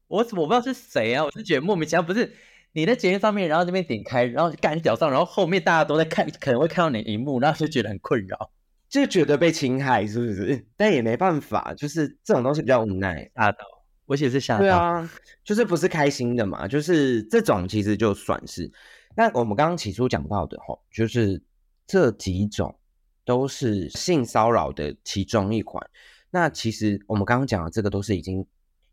[0.09, 1.24] 我我不知道是谁啊？
[1.24, 2.33] 我是觉得莫名其妙，不是
[2.72, 8.50] 你在节目上面，然后这边点开，然后盖你脚上，然后后面大家都在看，可能会看到你荧幕，然后就觉得很困扰，
[8.88, 10.66] 就觉得被侵害，是不是？
[10.76, 13.31] 但也没办法，就是这种东西比较无奈。
[13.35, 13.59] 吓到，
[14.09, 14.61] 我也是吓到。
[14.61, 15.09] 对啊，
[15.44, 18.73] 就是不是开心的嘛，就是这种其实就算是。
[19.14, 21.40] 那我们刚刚起初讲到的吼，就是
[21.87, 22.77] 这几种
[23.25, 25.88] 都是性骚扰的其中一款。
[26.31, 28.47] 那其实我们刚刚讲的这个都是已经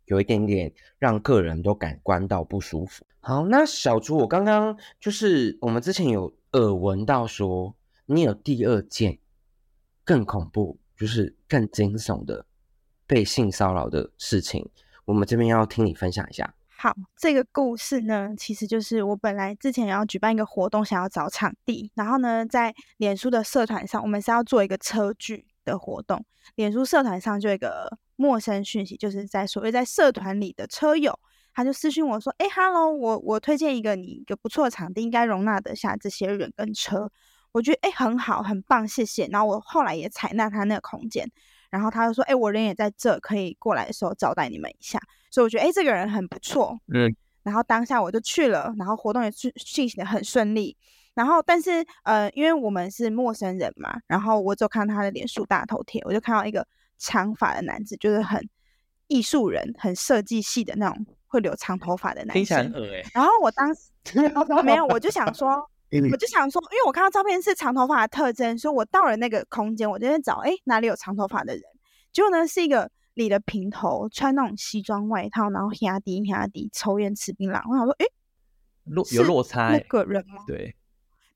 [0.05, 3.05] 有一点点让个人都感官到不舒服。
[3.19, 7.75] 好，那小朱，我刚刚就是我们之前有耳闻到说
[8.05, 9.17] 你有第二件
[10.03, 12.45] 更恐怖，就是更惊悚的
[13.07, 14.67] 被性骚扰的事情，
[15.05, 16.53] 我们这边要听你分享一下。
[16.77, 26.25] 好，这个故事呢，其实就是我本来之前要举办一个活动，想要找场地，然后呢，在脸书的社团上，我们是要做一个车距的活动。
[26.55, 31.17] 脸书社团上就一个陌生讯息，就是在所谓在社团里的车友，
[31.53, 37.09] 他就私信我说：“哎，Hello，我我推荐一个你一个不错的场地，应该容纳得下这些人跟车。”
[37.53, 39.27] 我觉得哎很好，很棒，谢谢。
[39.31, 41.31] 然后我后来也采纳他那个空间。
[41.75, 44.97] 然后他就说：“哎，我人也在这，可以过来的时候招待你们一下。”
[45.29, 46.79] 所以我觉得，哎，这个人很不错。
[46.93, 47.13] 嗯。
[47.43, 50.77] 然后当下我就去了，然后活动也进进行的很顺利。
[51.13, 56.65] 然后，但是呃，因为我们是陌生人嘛，然后我就看他的脸书大头贴，我就看到一个
[56.97, 58.49] 长发的男子，就是很
[59.07, 62.71] 艺术人、很设计系的那种，会留长头发的男生。
[63.13, 63.91] 然后我当时
[64.63, 65.69] 没有，我就想说。
[66.11, 71.63] 我就想说，因为我看到照片是长头发的特征，所以我到了那个空间，我就在找，哎，哪里有长头发的人？
[72.11, 77.61] 结果呢，是一个理了平头，穿那种西装外套，然后压低压低，抽烟吃槟榔。
[77.69, 78.05] 我想说，哎，
[78.85, 80.43] 落有落差，那个人吗？
[80.47, 80.75] 对，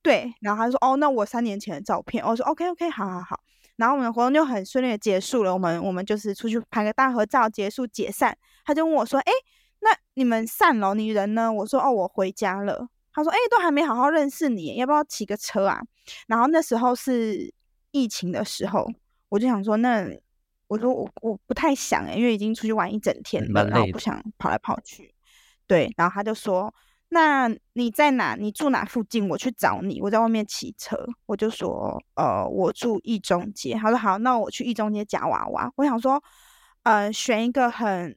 [0.02, 0.34] 对。
[0.42, 2.24] 然后他说，哦，那我三年前的照片。
[2.26, 3.40] 我说，OK OK，好好好。
[3.76, 5.54] 然后我们的活动就很顺利的结束了。
[5.54, 8.38] 我们我们就是出去拍个大合照，结束解散。
[8.66, 9.32] 他就问我说，哎，
[9.80, 11.52] 那你们散了，你人呢？
[11.52, 12.90] 我说，哦，我回家了。
[13.14, 15.82] 他说：“哎，都还没好好认识你，要不要骑个车啊？”
[16.28, 17.54] 然后那时候是
[17.92, 18.88] 疫情的时候，
[19.30, 20.08] 我就想说：“那
[20.68, 25.14] 我说我我不太想哎，因为已经出去玩一整天了，然后不想跑来跑去。”
[25.68, 26.74] 对，然后他就说
[27.10, 28.36] ：“那你在哪？
[28.36, 29.28] 你住哪附近？
[29.30, 30.00] 我去找你。
[30.02, 36.24] 我在外面骑车。”我就说：“呃，我住一中街。”他说：“好，那我去一中街夹娃娃。”我想说
[36.84, 38.16] ：“呃，选一个很……”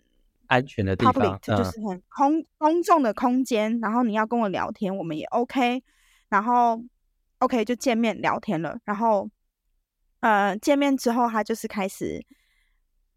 [0.53, 5.83] 安全的地方，就是很空公众的空间，然后你要跟我聊天，我们也 OK，
[6.29, 6.79] 然后
[7.39, 9.31] OK 就见面聊天了，然后
[10.21, 12.23] 呃见面之后，他就是开始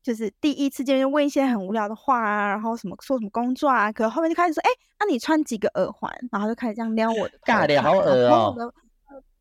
[0.01, 4.69] 就是第一次见面问一些很无聊的话啊，然后什么说什么工作啊，可后面就开始说，哎，
[5.01, 6.09] 那你穿几个耳环？
[6.31, 8.55] 然后就开始这样撩我的，尬聊好恶哦，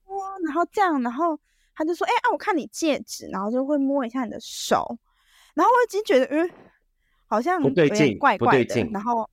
[0.06, 1.38] 哇，然后这样，然后
[1.76, 4.98] 他就说，哎啊，我看你戒指，然后就会摸一下你的手，
[5.54, 6.50] 然后我已经觉得，嗯。
[7.34, 9.28] 好像有点怪怪的，然后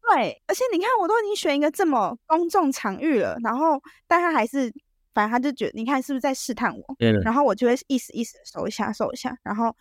[0.00, 4.72] 对，而且你看，我都已经选一个这么公众场域了，然后但他还是，
[5.12, 6.96] 反正他就觉得，你看是不是在试探我？
[7.22, 9.74] 然后我就会意思意思收一下，收一下，然后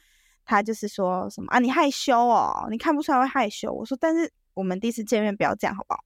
[0.45, 3.71] 他就是说什么啊，你害羞哦，你看不出来会害羞。
[3.71, 5.99] 我说，但是我们第一次见面不要这样好不好？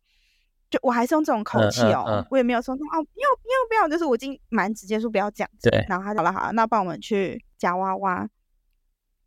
[0.70, 5.50] 就我还是用这种口气哦，我也没有说哦，不要不要不要，就是我已经蛮直接说不要这样。
[5.62, 8.28] 对，然后他好了好了，那帮我们去夹娃娃。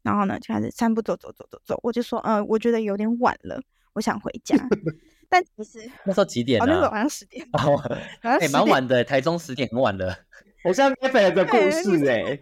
[0.02, 1.78] 然后呢，就开始散步，走走走走走。
[1.82, 3.60] 我就说，嗯，我觉得有点晚了，
[3.92, 4.56] 我想回家。
[5.28, 6.60] 但其实 那时候几点？
[6.60, 7.46] 哦，那时候晚上十点。
[7.52, 7.78] 哦，
[8.22, 10.16] 哎，蛮晚的，台中十点很晚了。
[10.64, 12.38] 好像 Never 的故事哎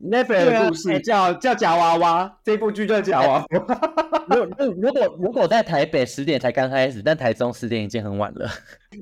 [0.00, 4.26] ，Never 的故事叫叫夹娃娃，这部剧叫夹娃娃。
[4.28, 8.48] 如如如果如果在台北十点才刚开始，但台中十点已经很晚了，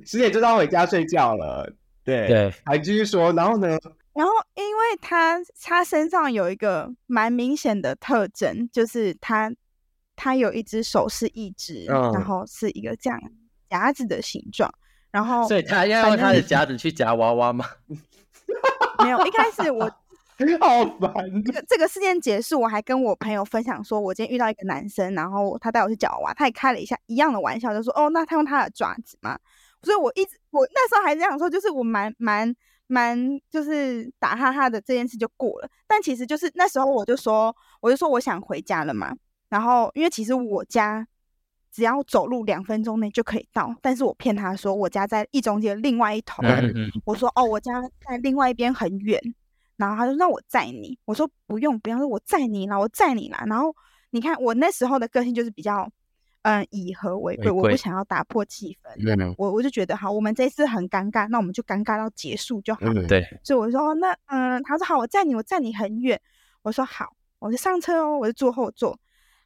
[0.05, 1.73] 十点就要回家睡觉了。
[2.05, 3.79] 对对，还继续说，然后呢？
[4.15, 9.53] 然后，因为他他身上有一个蛮明显的特征，就是他
[10.15, 13.21] 他有一只手是一只，然后是一个这样
[13.69, 14.73] 夹子的形状。
[15.11, 17.67] 然后，所以他要用他的夹子去夹娃娃吗？
[19.03, 19.85] 没有，一开始我
[20.61, 21.45] 好烦。
[21.45, 29.37] 这个这个事件结束，我还跟我朋友分享说，我今天遇到一个男生，然后他带我去夹娃娃，他也开了一下一样的玩笑，就说：“哦，那他用他的爪子嘛。”
[29.83, 32.55] 所以我一直我那时候还这样说，就是我蛮蛮。
[32.87, 33.19] 蛮
[33.51, 39.15] 就是打哈哈的这件事就过了，但其实就是那时候我就说，我就说我想回家了嘛。
[39.49, 41.07] 然后因为其实我家
[41.71, 46.43] 只要走路两分钟内就可以到，但是我骗他说我家在一中街另外一头。
[47.05, 49.21] 我说哦，我家在另外一边很远。
[49.77, 50.99] 然后他说那我载你。
[51.05, 53.45] 我说不用不用，说我载你啦，我载你啦。
[53.47, 53.75] 然后
[54.11, 55.91] 你看我那时候的个性就是比较。
[56.45, 59.35] 嗯，以和为贵，我不想要打破气氛。
[59.39, 62.81] 我我就觉得好，我们这次很尴尬，那我们就尴尬到结束就好。
[63.09, 66.21] 对，所以我说那嗯，他说好，我载你，我载你很远。
[66.61, 68.99] 我说好，我就上车哦，我就坐后座。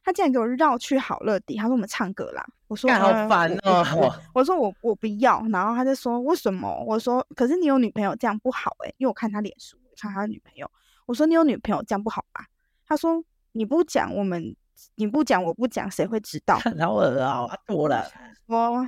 [0.03, 2.45] 他竟然给我绕去好乐迪，他说我们唱歌啦。
[2.67, 4.13] 我说好烦哦。
[4.33, 6.83] 我说我我不要，然后他就说为什么？
[6.85, 10.69] 我说可是你有女朋友这样不好哎，因为我看他脸书，看他女朋友。
[11.05, 12.45] 我说你有女朋友这样不好吧？
[12.85, 14.55] 他说你不讲我们，
[14.95, 16.57] 你不讲我不讲，谁会知道？
[16.79, 18.09] 好恶啊，多了。
[18.47, 18.87] 我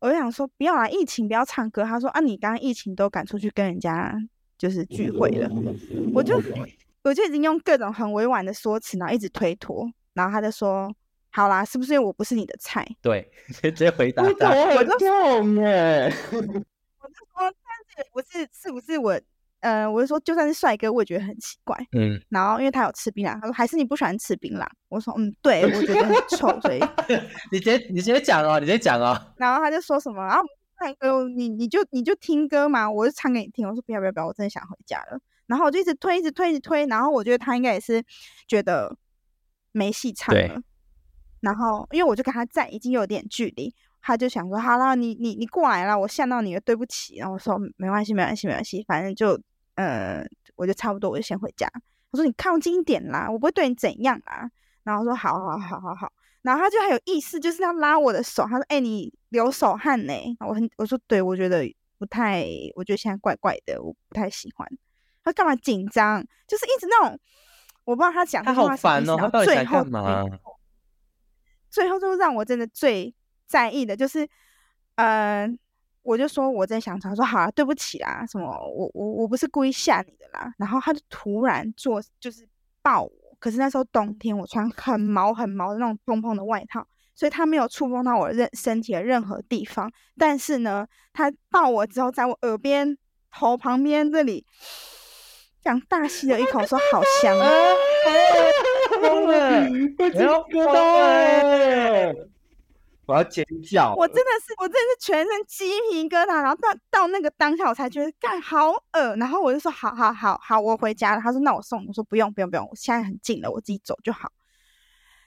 [0.00, 1.84] 我就想说不要啦，疫情不要唱歌。
[1.84, 4.14] 他说啊，你刚刚疫情都赶出去跟人家
[4.58, 5.50] 就是聚会了，
[6.14, 6.40] 我就。
[7.04, 10.92] 我就已经用各种很委婉的说辞，然后一直推脱，然后他就说
[11.30, 13.30] ：“好啦，是不是因为我不是你的菜？”对，
[13.62, 14.24] 直接回答。
[14.24, 16.12] 我就我就痛哎！
[16.32, 16.64] 我就说，
[17.38, 17.48] 但
[17.86, 19.20] 是也不是，是不是我？
[19.60, 21.76] 呃，我就说，就算是帅哥，我也觉得很奇怪。
[21.92, 22.20] 嗯。
[22.28, 26.80] 然后因为他有吃槟榔，他说：“还是你不喜欢吃槟榔？”我说：“嗯，对，我觉得很 臭。”所以
[27.50, 29.18] 你直接你直接讲哦，你直接讲哦。
[29.38, 30.42] 然后他就说什么：“然后
[30.78, 36.86] 唱歌，你你就你就听歌嘛，我就唱给你听。”我说：“不要不要不要，我真的想回家了。”然后我就一直推，一直推，一直推。
[36.86, 38.04] 然后我觉得他应该也是
[38.48, 38.96] 觉得
[39.72, 40.62] 没戏唱了。
[41.40, 43.72] 然后因为我就跟他站已经有点距离，
[44.06, 49.36] 他就想说：“好了，你你你过来了，我吓到你了，对不起。”然后我说：“没关系，没关系，没关系，反正就
[49.74, 51.68] 呃，我就差不多，我就先回家。”
[52.12, 54.48] 我说：“你靠近一点啦，我不会对你怎样啦。”
[54.84, 58.44] 然后说：“好好好好好。”然后他就还有意思，就是要拉我的手。
[58.44, 60.12] 他说：“哎，你流手汗呢？”
[60.46, 64.68] 我很我说：“对，我觉得不太，我觉得现在怪怪的，我不太喜欢。”
[65.24, 66.24] 他干嘛紧张？
[66.46, 67.18] 就是一直那种，
[67.82, 69.16] 我不知道他讲他好烦哦。
[69.18, 70.22] 他到底想干嘛？
[71.68, 73.12] 最后就让我真的最
[73.46, 74.28] 在意的就是，
[74.96, 75.48] 呃，
[76.02, 80.52] 我就说我在想他说好了，对不起啦，什么我我我不是故意吓你的啦。
[80.58, 82.48] 然后他就突然做就是
[82.82, 89.90] 抱我，可是那时候冬天，我穿很毛很毛的那种蓬蓬的外套，所以他没有触碰到我任身体的任何地方。
[90.18, 92.98] 但是呢，他抱我之后，在我耳边
[93.30, 94.44] 头旁边这里。
[95.64, 97.50] 想大吸了一口，说好香啊！
[103.06, 103.94] 我要尖叫！
[103.94, 106.42] 我真的是，我真的是全身鸡皮疙瘩。
[106.42, 109.16] 然后到到那个当下，我才觉得干好恶。
[109.16, 111.20] 然后我就说好好好好，我回家了。
[111.20, 111.86] 他说那我送你。
[111.88, 114.30] 我说不用不用不用，我现在很近了，我自己走就好。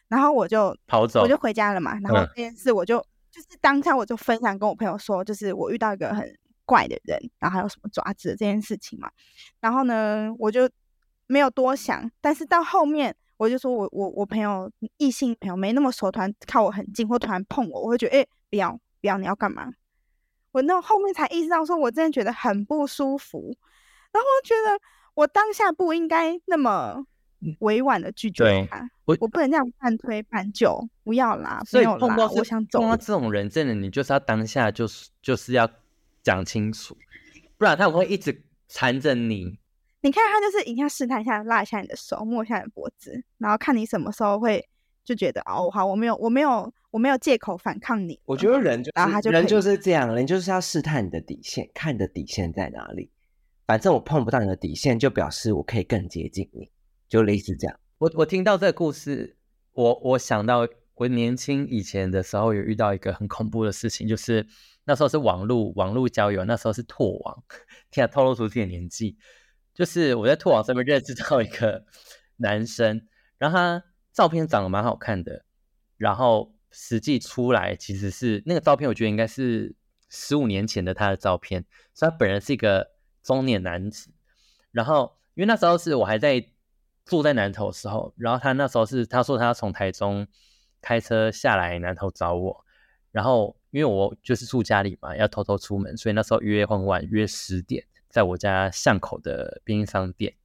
[0.07, 1.97] 然后我就跑走，我就回家了嘛。
[2.01, 2.99] 然后这件事我就
[3.31, 6.37] 就是当下我就分享跟我朋友说，就是我遇到一个很。
[6.69, 9.09] 怪的人，然后还有什么爪子这件事情嘛？
[9.59, 10.69] 然后呢，我就
[11.25, 12.11] 没有多想。
[12.21, 19.71] 但是到后面，我就说我我我朋友异性朋友没那么熟，突然靠我很近或突然碰我，我会觉得哎，不要不要，你要干嘛？
[20.52, 23.56] 我那后面才意识到，说我真的觉得很不舒服。
[24.12, 24.80] 然后我觉得
[25.15, 27.06] 我当下不应该那么
[27.60, 32.80] 委婉的拒绝他，我我不能这样半推半就，不要啦，所以碰到我想走。
[32.80, 35.67] 碰到这种人，真的你就是要当下就是就是要。
[36.21, 36.97] 讲清楚，
[37.58, 39.58] 不然他们会一直缠着你。
[40.01, 44.65] 你看，他就是一定要试探一下，拉一下你的手，摸一下你的脖子，然后看你什么时候会
[45.03, 48.19] 就觉得哦，好，我没有，我没有，我没有借口反抗你。
[48.25, 53.12] 我觉得人就，然后他就人就是这样，人就是要试探你的底线，看你的底线在哪里。
[53.65, 56.71] 反正我碰不到你的底线，就表示我可以更接近你，
[57.09, 57.79] 就类似这样。
[57.97, 59.35] 我我听到这个故事，
[59.73, 64.47] 我我想到我年轻以前的时候有遇到一个很恐怖的事情，就是。
[64.85, 67.43] 那时候是网络网络交友，那时候是拓网，
[67.91, 69.15] 天啊，透露出自己的年纪。
[69.79, 71.85] 就是我在兔网上面认识到一个
[72.35, 75.45] 男生，然后他照片长得蛮好看的，
[75.95, 79.73] 然后实际出来其实是那个照片，我觉得应该是
[80.09, 81.63] 十五年前的他的照片，
[81.93, 82.91] 所以他本人是一个
[83.23, 84.11] 中年男子。
[84.73, 86.45] 然后因为那时候是我还在
[87.05, 90.27] 住在南投的时候，然后他那时候是他说他要从台中
[90.81, 92.65] 开车下来南投找我，
[93.13, 93.55] 然后。
[93.71, 100.35] 因为我就是住家里嘛，要偷偷出门，所以那时候约很晚，约十点，在我家巷口的便利商店。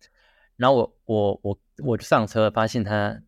[0.57, 3.21] 然后我我我我就上车，发现他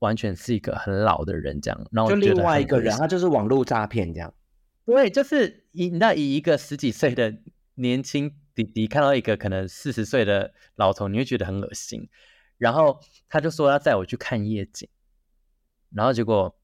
[0.00, 1.88] 完全是一个很老的人，这样。
[1.90, 4.34] 然后就另外一个人，他就是网络诈骗这样。
[4.84, 7.34] 对，就是以那以一个十几岁的
[7.76, 12.08] 年轻弟弟看到一个可能四十岁的老头，你会觉得很恶心。
[12.58, 14.88] 然后他就说要载我去看夜景，
[15.94, 16.54] 然后结果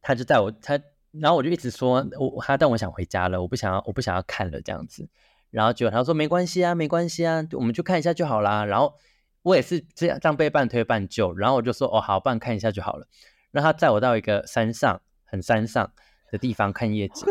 [0.00, 0.80] 他就带我他。
[1.12, 5.08] 然后我就一直说，我他但我想回家了，我不想要，我不想要看了这样子。
[5.50, 8.64] 然后结果他说没关系啊，没关系啊，我们去看一下就好啦。
[8.64, 8.94] 然后
[9.42, 13.06] 我也是这样这样被半推半就，然后我就说哦好，帮看一下就好了。
[13.52, 15.92] 让他载我到一个山上很山上
[16.30, 17.26] 的地方看夜景，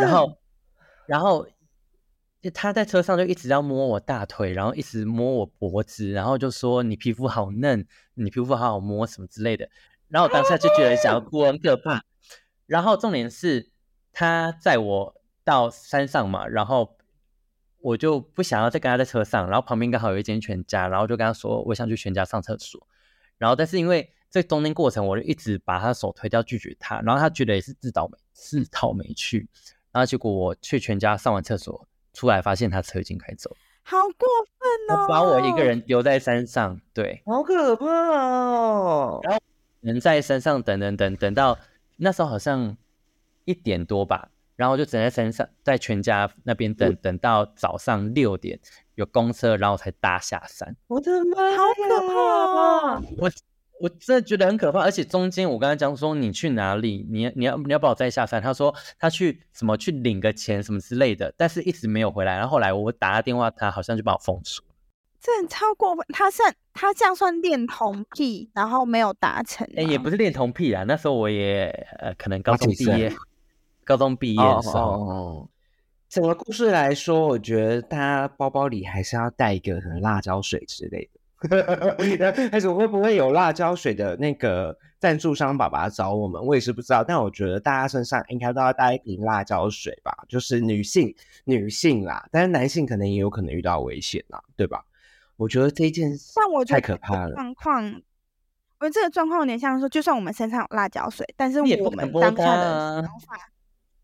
[0.00, 0.38] 然后
[1.06, 1.46] 然后
[2.52, 9.68] 他在车上就一直要摸我大腿，然后一直摸我脖子，然后就说你皮肤好嫩，你皮肤好好摸什么之类的。
[10.08, 12.04] 然后我当下就觉得想要哭，很可怕。
[12.66, 13.70] 然后重点是，
[14.12, 16.96] 他载我到山上嘛，然后
[17.84, 22.80] 我就不想要再跟他在车上，然后旁边刚好有一间全家，然后就跟他说我想去全家上厕所，
[23.36, 29.46] 然后但是因为这中间过程我就一直把他手推掉拒绝他，然后他觉得也是自倒霉自讨没趣，
[29.92, 34.26] 然后结果我去全家上完厕所出来，发现他车已经开走，好过
[34.88, 35.06] 分哦！
[35.06, 39.20] 把我一个人丢在山上，对，好可怕哦。
[39.24, 39.38] 然后
[39.82, 41.58] 人在山上等等等等到
[41.98, 42.78] 那时候好像
[43.44, 44.30] 一点多吧。
[44.56, 48.58] 然后就只能在山上，在全家那边等等到早上六点
[48.94, 50.76] 有公车，然后才搭下山。
[50.86, 53.02] 我的妈，好可怕！
[53.18, 53.30] 我
[53.80, 58.40] 我真的觉得很可怕，而且中间我跟他讲说你去哪里，你你要你要把我载下山。
[58.40, 62.34] 他说他去什么去领个钱什么之类的，但是一直没有回来。
[62.36, 64.64] 然后后来我打他电话，他好像就把我封锁。
[65.20, 69.68] 这很超过分，他算他这样算恋童癖，然后没有达成。
[69.76, 71.66] 哎，也不是恋童癖啊，那时候我也
[71.98, 73.12] 呃可能高中毕业。
[73.84, 75.48] 高中毕业的时候，
[76.08, 81.20] 整个故事来说，我觉得大家包包里还是要带一个可能辣椒水之类的。
[82.50, 86.42] 还是会不会有辣椒水的那个赞助商爸爸找我们？
[86.42, 87.04] 我也是不知道。
[87.04, 91.14] 但我觉得大家身上应该都要带一瓶辣椒水吧，就是女性
[91.44, 94.86] 女性啦，但是男性可能也有可能遇到危险啦，对吧？
[95.36, 96.32] 我觉得这件事
[96.66, 97.34] 太可怕了。
[97.34, 97.84] 状况，
[98.78, 103.36] 我觉得这个状况有点像说，就算我们身上有辣椒水，但是我们当下的想法。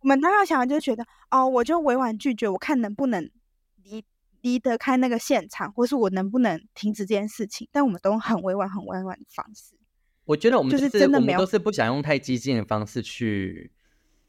[0.02, 3.30] 我们当下想法就觉得，哦，我就委婉拒绝，我看能不能
[3.82, 4.04] 离
[4.40, 7.68] 离得开那个现场，或是我能不能停止这件事情。
[7.70, 9.74] 但我们都很委婉、很委婉的方式。
[10.24, 13.70] 我觉得我们就是真的没有，都是不想用太激进的方式去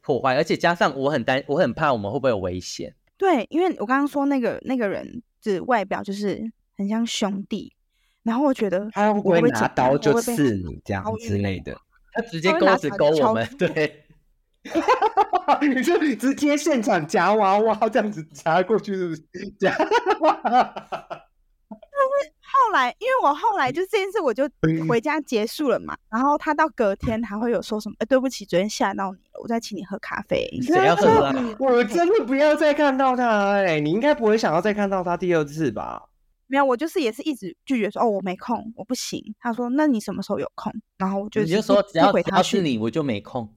[0.02, 2.94] 破坏，而且加上我很担，我很怕我们会不会有危险。
[3.18, 7.74] 对，因为我刚刚说那个那个人的外表就是很像兄弟，
[8.24, 11.80] 然后我觉得他会不会拿刀就刺你这样之类的？
[12.12, 14.06] 他直接钩子勾我们，对。
[15.62, 19.22] 你说直接现场夹娃娃这样子夹过去是不是？
[19.59, 19.74] 夹。
[19.78, 19.93] 但是
[22.41, 24.47] 后来，因为我后来就这件事，我就
[24.88, 25.95] 回家结束了嘛。
[26.09, 27.95] 然后他到隔天还会有说什么？
[27.99, 30.47] 哎，对不起，昨天吓到你了，我再请你喝咖啡。
[30.62, 31.34] 谁要喝啊？
[31.59, 33.80] 我真的不要再看到他哎！
[33.80, 36.03] 你应该不会想要再看到他第二次吧？
[36.47, 39.24] 没有，我就是也是一直拒绝说哦，我没空，我不行。
[39.39, 40.74] 他说那你什么时候有空？
[40.97, 43.49] 然后我就你就说只要他是你，我就没空。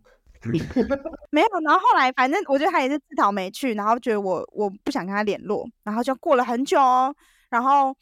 [1.31, 7.15] 没有，然后后来反正我觉得他也是自讨没趣，然后觉得我我不想跟他联络，然后就过了很久哦，
[7.51, 7.97] 然后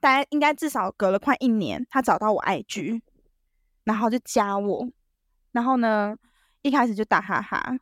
[0.00, 3.00] 大概应该至少隔了快一年，他找到我 IG，
[3.84, 4.88] 然后就加我，
[5.52, 6.16] 然后呢
[6.62, 7.76] 一开始就打哈哈，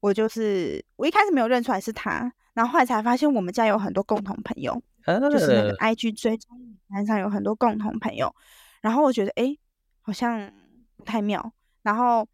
[0.00, 5.76] 我就是我一开始没有认出来是他，然后后来才发现我们家有很多共同朋友，就是那个。
[5.76, 8.34] IG 追踪单上有很多共同朋友，
[8.80, 9.56] 然后我觉得哎
[10.02, 10.50] 好像
[10.96, 11.52] 不太妙，
[11.82, 12.26] 然后。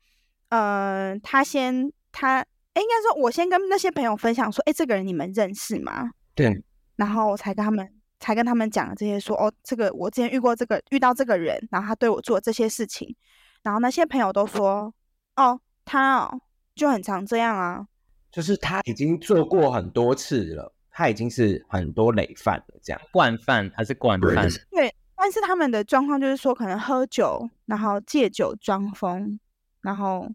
[0.50, 6.10] 嗯，他先他，哎，应该说，我先跟那些朋友分享说，哎，这个人你们认识吗？
[6.34, 6.62] 对。
[6.96, 7.86] 然后我才跟他们，
[8.20, 13.14] 才跟他们讲这些，说，哦，这个我之前遇过这个，遇到这个人，然后他对我做这些事情，
[13.62, 14.94] 然后那些朋友都说，
[15.34, 16.40] 哦，他哦，
[16.74, 17.86] 就很常这样啊，
[18.30, 24.48] 就是他已经做过很多次了，他已经是很多累犯了，这样惯犯还是惯犯？
[24.70, 29.38] 对，但是他们的状况就是说，可能喝酒，然后借酒装疯。
[29.86, 30.28] 然后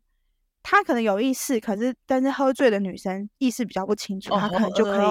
[0.63, 5.09] 他可能有意识，可是但是喝醉的女生意识比较不清楚，他可能就可以，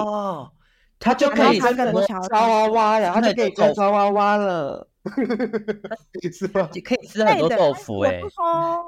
[0.97, 1.77] 他就可以跟
[2.27, 4.87] 抓娃娃呀，他就可以抓抓娃娃了，
[6.33, 6.67] 是吧？
[6.83, 8.19] 可以吃很多豆腐哎，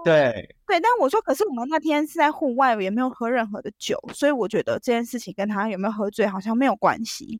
[0.03, 7.39] 对对，但我说，可是我们那天是在户外，也没有喝任何的酒，所以我觉得这件事情跟他有没有喝醉好像没有关系。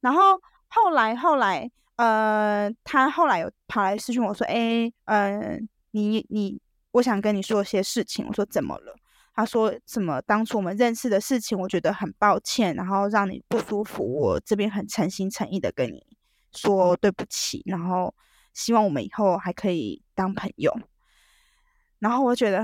[0.00, 6.60] 然后后来后来，呃，他后来有跑来私讯我说，哎，嗯，你你。
[6.96, 8.26] 我想跟你说一些事情。
[8.26, 8.96] 我说怎么了？
[9.34, 10.20] 他说什么？
[10.22, 14.02] 当初我们认识的事情，我觉得很抱歉，然后让你不舒服。
[14.02, 16.02] 我这边很诚心诚意的跟你
[16.52, 18.14] 说对不起，然后
[18.54, 20.74] 希望我们以后还可以当朋友。
[21.98, 22.62] 然后我觉得，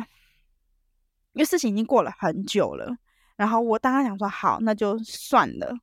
[1.34, 2.96] 因为事情已经过了很久了，
[3.36, 5.76] 然后我当时想说好，那就算了。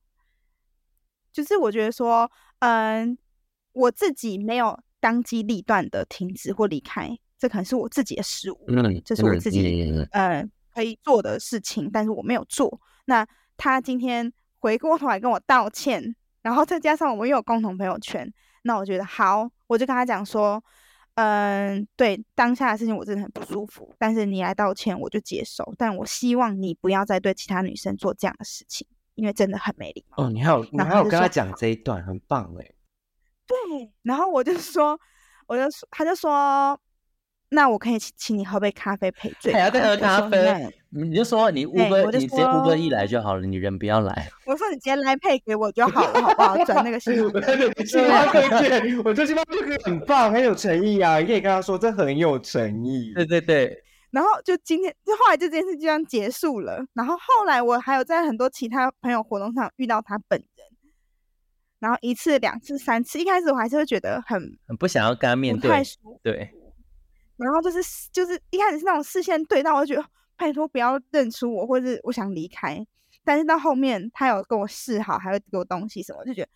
[1.32, 2.28] 就是我觉得说，
[2.58, 3.16] 嗯，
[3.72, 7.16] 我自己没有当机立断的停止或离开。
[7.40, 8.66] 这可能是我自己的失误，
[9.02, 12.78] 这是我自己呃可以做的事情，但是我没有做。
[13.06, 13.26] 那
[13.56, 18.30] 他今天回过头来跟我道歉，然后再加上我们又有共同朋友圈，
[18.64, 20.62] 那我觉得好，我就跟他讲说，
[21.14, 30.26] 嗯，对当下的事情我真的很不舒服，但是你来道歉我就接受，但我希望你不要再对其他女生做这样的事情，因为真的很没礼貌。
[30.26, 32.70] 哦，你还有你还有跟他讲这一段，很棒哎。
[33.46, 35.00] 对，然后我就说，
[35.46, 36.78] 我就说，他就说。
[37.50, 39.52] 那我可以请请你喝杯咖啡赔罪。
[39.52, 40.70] 还要再喝咖啡那？
[41.02, 44.28] 你就说你乌哥，你直接乌哥一来就好了，你人不要来。
[44.44, 46.64] 我说你直接来配给我就好了，好不好？
[46.64, 47.40] 转那个信用卡。
[47.84, 51.18] 星巴克券，我觉得星巴克券很棒，很有诚意啊！
[51.18, 53.12] 你可以跟他说，这很有诚意。
[53.14, 56.84] 对对对，然后就今天，就后来就这件事就这样结束了。
[56.94, 60.66] 然后后来我还有在很多其他朋友活动上遇到他本人，
[61.78, 63.20] 然后一次、两次、三次。
[63.20, 65.70] 一开始我还是会觉得很很不想要跟他面对。
[66.22, 66.50] 对，
[67.40, 72.86] 然后就是就是一开始是那种视线对到，我就觉得拜托不要认出我，或者是我想离开。
[73.24, 76.48] 但是到后面他有跟我示好，还会给我东西什么，就觉得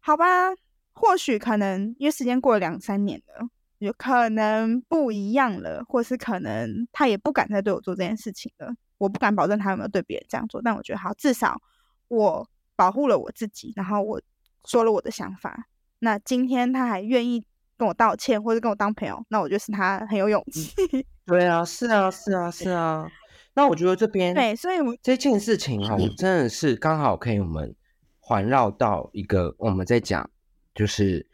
[0.00, 0.50] 好吧，
[0.92, 3.48] 或许可能因为时间过了两三年了，
[3.78, 8.74] 有可能不一样了，或是可能他也不敢再对我做这件事情了。
[8.98, 11.60] 我不敢保证他有没有对别人这样做，但我觉得好，至少
[12.08, 14.20] 我保护了我自己，然后我
[14.64, 15.66] 说了我的想法。
[15.98, 17.44] 那今天他还愿意
[17.76, 20.72] 跟我道歉，或者跟我当朋友，那我就是他很有勇气。
[21.26, 23.10] 对啊，是啊，是啊，是啊。
[23.54, 27.74] 那我觉得这边对，所以我这件事情哦，真的是刚好可以我们
[28.20, 30.28] 环绕到一个我们在讲
[30.74, 31.26] 就是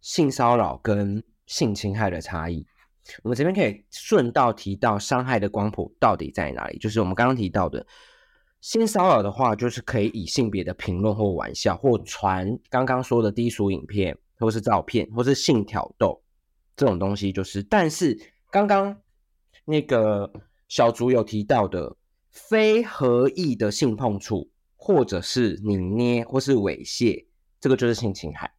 [0.00, 2.66] 性骚扰跟性侵害的差异。
[3.22, 7.86] 我们这边可以顺道提到伤害的光谱到底在哪里，就是我们刚刚提到的
[8.60, 16.22] 性骚扰的话，就是可以以性别的评论或玩笑或传刚刚说的低俗影片，或是照片，或是性挑逗
[16.76, 18.18] 这种东西，就是但是
[18.50, 19.00] 刚刚
[19.64, 20.32] 那个
[20.68, 21.96] 小竹有提到的
[22.30, 27.26] 非合意的性碰触，或者是拧捏或是猥亵，
[27.60, 28.52] 这个就是性侵害。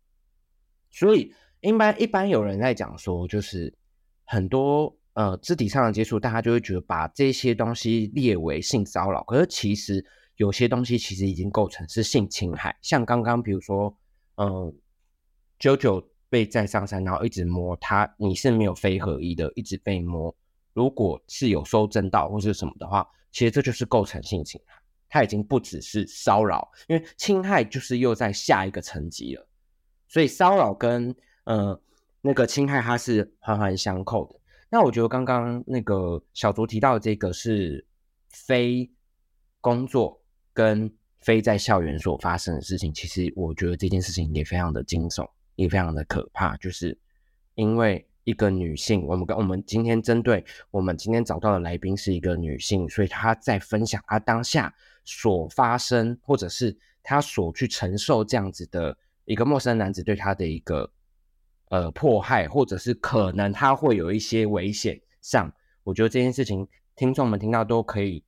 [0.90, 3.74] 所以一般一般有人在讲说，就是
[4.26, 10.04] 很多呃肢体上的接触，大家就会觉得把这些东西列为性骚扰，可是其实
[10.38, 12.78] 有些东西其实已经构成是性侵害。
[12.82, 13.96] 像刚刚比如说，
[14.36, 14.74] 嗯、
[15.60, 20.36] 九九被载上山，然后一直摸他，你是没有非合一的，一直被摸。
[20.74, 29.48] 如果是有收正到或是什么的话，其实这就是构成性侵害，它已经不只是骚扰，因为侵害就是又在下一个层级了。
[30.08, 31.80] 所以骚扰跟呃
[32.22, 34.40] 那个侵害它是环环相扣的。
[34.70, 37.86] 那我觉得刚刚那个小竹提到的这个是
[38.30, 38.90] 非
[39.62, 40.22] 工作
[40.54, 45.28] 跟非在校园所发生的事情，其实我觉得这件事情也非常的惊悚，
[45.58, 46.98] 也非常的可怕，就是
[47.56, 60.92] 因为一个女性，我们跟我们今天针对我们今天找到的来宾是一个女性，所以她在分享她当下所发生，或者是她所去承受这样子的一个陌生男子对她的一个
[61.70, 65.52] 呃迫害，或者是可能他会有一些危险上，
[65.84, 68.24] 我觉得这件事情听众们听到都可以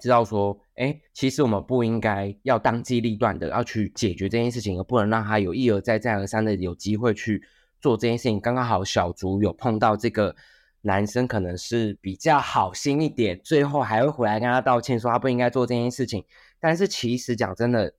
[0.00, 7.42] 知道说，哎，其实我们不应该要当机立断的要去解决这件事情，而不能让他有一而再再而三的有机会去
[7.80, 8.40] 做这件事情。
[8.40, 10.34] 刚刚好小竹有碰到这个
[10.82, 16.24] 男生，可能是比较好心一点，最后还会回来跟他道歉，说他不应该做这件事情。
[16.60, 17.94] 但是其实讲真的，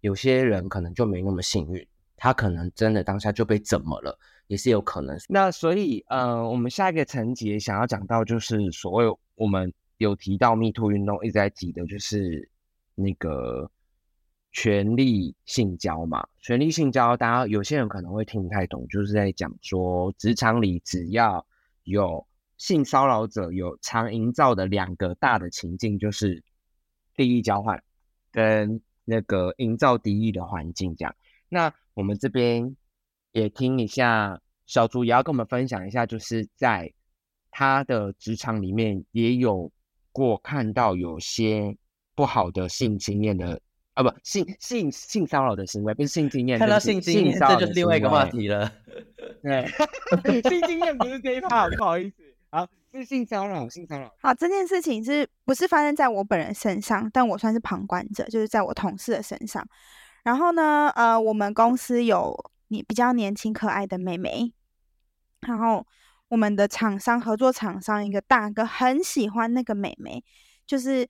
[0.00, 1.86] 有些人可能就没那么幸运，
[2.16, 5.16] 他可能真的当下就被怎么了，也是有可能。
[5.28, 12.50] 那所以，呃，我们下一个层级想要讲到就是所谓我们有提到 Me Too 运动一直在提的，就是
[12.94, 13.70] 那个
[14.52, 16.26] 权力性交嘛。
[16.40, 21.46] 权力性交，大家有些人可能会听不太懂，就是在讲说职场里只要
[21.84, 22.26] 有
[22.56, 26.42] 性骚扰者有常营造的两个大的情境，就是
[27.16, 27.82] 利益交换
[28.30, 31.14] 跟那个营造敌意的环境这样。
[31.48, 32.76] 那我们这边
[33.32, 36.92] 也听一下小竹也要跟我们分享一下，就是在
[37.50, 39.72] 他的职场里面也有
[40.18, 41.76] 过看到有些
[42.14, 43.60] 不好的性经验的
[43.94, 48.24] 啊，不性性性骚扰的行为，不是性经验，看到性经验，骚扰这就是另外一个话。
[48.26, 48.70] 题了。
[49.42, 52.16] 对，性经验不是这一趴，不好意思。
[52.50, 54.12] 好，是性骚扰，性骚扰。
[54.20, 57.08] 好，这件事情是不是发生在我本人身上？
[57.12, 59.66] 但我算是旁观者，就是在我同事的身上。
[60.24, 64.52] 然后呢，呃，我们公司有你比较年轻可爱的妹妹，
[65.40, 65.86] 然后
[66.28, 70.22] 我们的厂商合作厂商一个大哥很喜欢那个美眉，
[70.66, 71.08] 就是，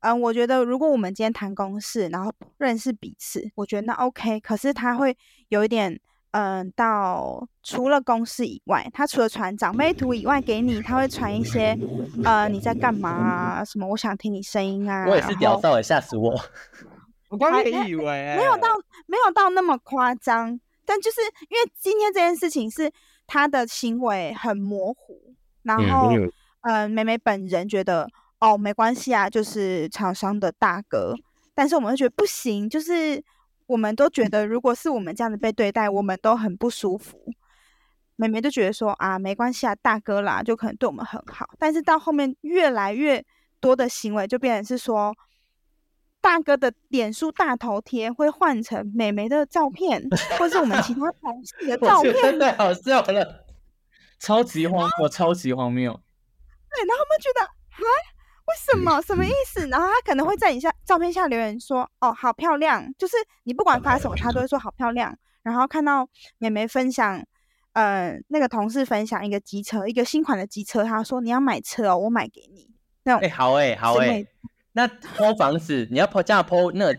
[0.00, 4.40] 嗯、我觉得如果我们今天谈公事，然后认识彼此，我觉得那 OK。
[4.40, 5.16] 可是他会
[5.48, 6.00] 有一点。
[6.32, 11.76] 嗯，到除了公事以外，他除了传长辈图以外给你，他会传一些，
[12.22, 13.64] 呃，你在干嘛啊？
[13.64, 13.88] 什么？
[13.88, 15.06] 我想听你声音啊。
[15.08, 16.32] 我也是屌少爷，吓死我！
[17.30, 18.04] 我刚还也以为、
[18.36, 18.68] 没有到
[19.06, 22.88] 没有到那么夸张，但就是因为今天这件事情是
[23.32, 28.08] 他的行为很模糊，然后嗯呃，妹妹本人觉得
[28.40, 31.14] 哦没关系啊，就是厂商的大哥，
[31.54, 33.22] 但是我们会觉得不行，就是
[33.68, 37.32] 我们都觉得如果是我们这样子被对待，我们都很不舒服。
[38.16, 41.48] 妹妹就觉得说啊，没关系啊，大哥啦，就可能对我们很好。
[41.56, 43.24] 但是到后面越来越
[43.60, 45.14] 多的行为，就变成是说，
[46.20, 50.02] 大哥的脸书大头贴会换成美眉的照片，
[50.38, 53.46] 或是我们其他同事的 照片，太好笑了，
[54.20, 55.92] 超级荒我，超级荒谬。
[55.92, 57.86] 对，然后他们觉得啊，
[58.46, 59.00] 为什么？
[59.02, 59.66] 什么意思？
[59.68, 65.16] 然后他可能会在你下照片下留言说，哦，好漂亮，就是你不管发什么，他都会说好漂亮。
[65.42, 66.08] 然后看到
[66.38, 67.24] 美眉分享。
[67.72, 72.68] 呃，那个同事分享一个机车，一个新款的机车，他说你要买车哦，我买给你。
[73.04, 74.26] 那种哎，好哎，好哎。
[74.72, 76.94] 那抛房子，你要抛这样抛那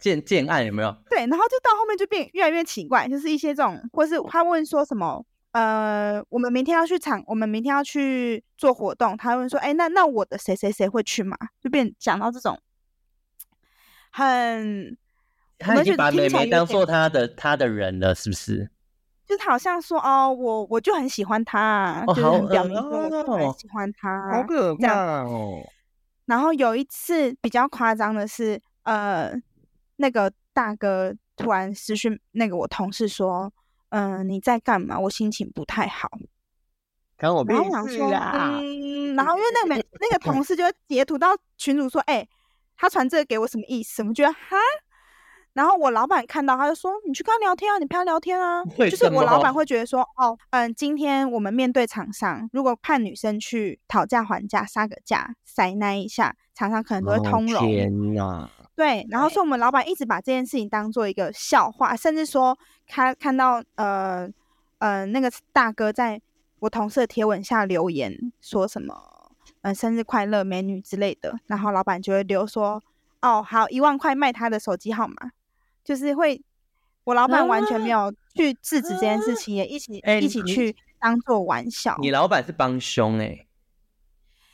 [0.00, 0.94] 建建案有没有？
[1.08, 11.36] 对，然后就到后面就变越来越奇怪，就是一些这种，或是他问说什么，呃，我们明天要去厂，我们明天要去做活动，他问说，哎，那那我的谁谁谁会去吗？
[11.60, 12.58] 就变讲到这种，
[14.10, 14.96] 很，
[15.58, 18.70] 他已经把美眉当做他的他的人了，是不是？
[19.26, 25.62] 就好像说哦，我我就很喜欢他，就是很表明我很喜欢他，好可怕哦。
[26.26, 29.32] 然后有一次比较夸张的是，呃，
[29.96, 33.52] 那个大哥突然私讯那个我同事说，
[33.90, 34.98] 嗯，你在干嘛？
[34.98, 36.10] 我心情不太好。
[37.16, 42.26] 跟我然后想说，嗯，然后因为那个 那个同事就截图到群主说，哎，
[42.76, 44.02] 他传这个给我什么意思？
[44.02, 44.56] 我觉得哈。
[45.54, 58.48] 然后我老板看到，他就说：“你去跟他聊天啊，你陪他聊天啊。”就是我老板会觉得说：“哦，嗯，今天我们面对厂商，如果派女生去讨价还价、杀个价、塞那一下，厂商可能都会通融。”天哪！
[58.74, 64.26] 对，然后说我们老板一直把这件事情当做一个笑话，甚至说他看到呃
[64.78, 66.18] 呃那个大哥在
[66.60, 69.30] 我同事的贴文下留言说什么
[69.60, 72.82] “嗯，生日快乐，美女”之类的，然后老板就会留说
[73.20, 75.14] ：“哦，好，一万块卖他的手机号码。”
[75.84, 76.40] 就是会，
[77.04, 81.96] 我老板完全没有去制止这件事情，也一起一起去当做玩笑。
[82.00, 83.46] 你老板是帮凶哎，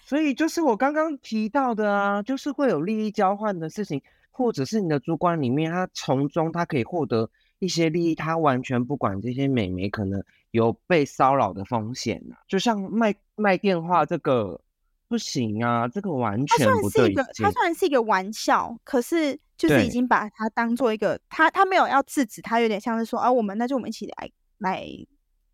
[0.05, 14.61] 所以就是我刚刚提到的啊，就是会有利益交换的事情，或者是你的主管里面，他从中他可以获得一些利益，他完全不管这些美眉可能有被骚扰的风险啊，就像卖卖电话这个。
[15.09, 17.13] 不行啊，这个完全不对。
[17.15, 24.85] 他虽然是一个玩笑，可是就是已经把它当做一个，他他没有要制止，他有点像是说，啊，我们那就我们一起来来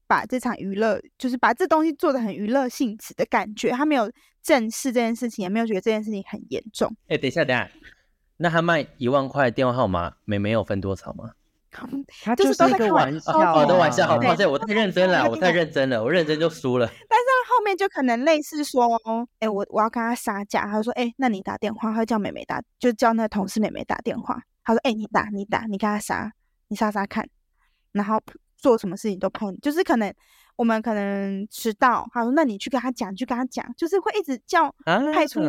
[0.07, 3.71] 把这场娱乐，就是把这东西做的很娱乐性质的感觉。
[3.71, 4.11] 他没有
[4.43, 6.95] 正视这件事情，也没有觉得这件事情很严重。
[7.09, 7.71] 哎，等一下，等一下，
[8.39, 11.31] 那他卖一万块电话号码，美没有分多少吗？
[12.23, 16.87] 他就是一个玩笑，我的玩笑，好抱歉，我太认真了，我太认真了，我认真就输了。
[17.09, 18.88] 但是后面就可能类似说，
[19.38, 24.42] 哎，我我要跟他杀价，他说，哎，那你打电话，他叫妹妹打，就叫那同事妹妹打电话。
[24.64, 26.32] 他说，哎，你打，你打，你跟他杀，
[26.68, 27.28] 你杀杀看，
[27.92, 28.20] 然后
[28.57, 30.12] 做什么事情都碰，就是可能
[30.57, 34.74] 我们可能迟到，他说，那你去跟他讲，去跟他讲，就是会一直叫
[35.12, 35.40] 派出。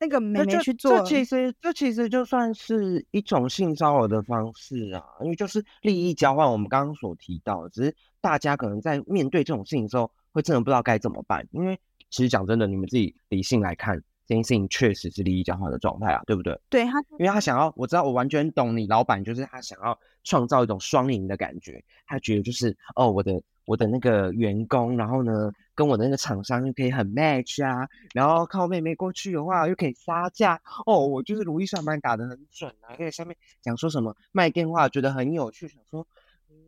[0.00, 6.48] 那个妹妹去做，这其实这其实就算是一种性骚扰的方式啊，因为就是利益交换。
[6.48, 10.08] 我们刚刚所提到，只是大家可能在面对这种事情之后，
[10.38, 11.46] 会真的不知道该怎么办。
[11.50, 11.78] 因为
[12.10, 16.58] 其实讲真的，你们自己理性来看，这件事情确实是利益交换的状态啊，对不对？
[16.68, 23.42] 对他，因为他想要，我知道，我完全懂你老板，就是他想要创造一种双赢的感觉，他觉得就是哦，我的。
[23.68, 36.06] 我的那个员工，然后呢，跟我的那个厂商又可以很 match 啊，然后靠妹妹过去的话又可以杀价哦，我就是如意算盘打得很准啊，因为下面讲说什么卖电话觉得很有趣，想说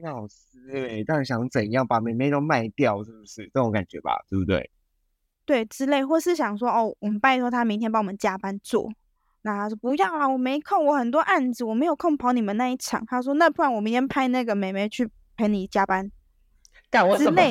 [0.03, 4.24] 老师哎，到底想怎样把妹妹都卖掉，是不是这种感觉吧？
[4.28, 4.70] 对不对？
[5.44, 8.88] 对，之类，或是想说哦，我们拜托他明天帮我们加班做，
[9.42, 13.05] 那他说不要啊，我没空，我很多案子，我没有空跑你们那一场。
[13.07, 16.11] 他说那不然我明天派那个妹妹去陪你加班。
[16.88, 17.42] 干我什么？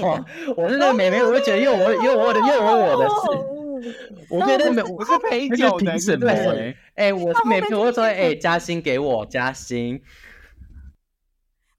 [0.55, 4.25] 我是那个妹妹，我就觉得又我又我的又我我的事。
[4.29, 6.75] 我觉得美我是陪酒的，对。
[6.95, 10.01] 哎，我是美眉，我说哎加薪给我加薪。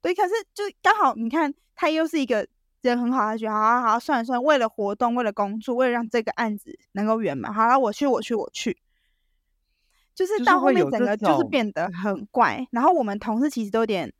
[0.02, 2.46] 对，可是就刚好你看，他又是一个
[2.82, 8.78] 人很好，他觉得好好好，算了算了，为了活动，为了工作，为了让这个案子能够圆满，好了，我去我去我去。
[10.14, 14.12] 就是到后面整个就是变得很怪，然后我们同事其实都有点。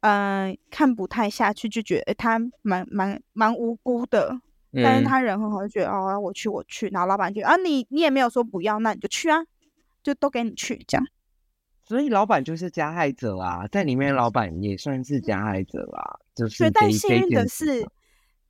[0.00, 4.40] 嗯，看不太下去，就觉得他蛮蛮蛮无辜的，
[4.72, 9.42] 但是他人很好，就觉得哦，我去我去，然后老板就啊，你你也没有说不要，那你就去啊，
[10.00, 11.04] 就都给你去这样。
[11.88, 16.70] 所以老板就是加害者啊，在里面老板也算是加害者啊，就是。
[16.70, 17.84] 但幸运的是，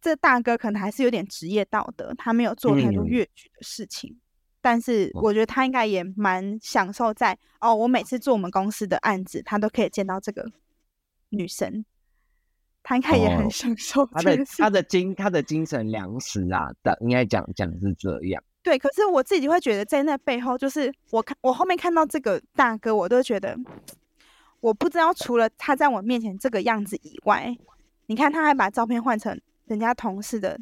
[0.01, 4.19] 这大哥可能还是有点职业道德，他没有做太多越矩的事情。
[4.61, 10.51] 但是我觉得他应该也蛮享受在哦，我每次做我们公司的案子，他都可以见到这个。
[11.31, 11.85] 女神，
[12.83, 18.43] 他应该也很享受他的他的精他的精神粮食啊，的应该讲讲是这样。
[18.69, 23.57] 对，可是我自己会觉得，在那背后，就是我看我后面看到这个大哥，我都觉得，
[24.61, 27.57] 我不知道除了他在我面前这个样子以外，
[28.09, 30.61] 你看他还把照片换成人家同事的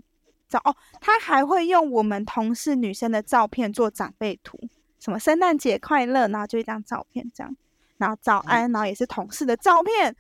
[0.49, 4.57] 照哦，他还会用我们同事女生的照片做长辈图，
[5.01, 7.57] 什么圣诞节快乐，然后就一张照片这样，
[7.97, 10.15] 然后早安，然后也是同事的照片。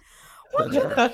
[0.53, 1.09] 我觉得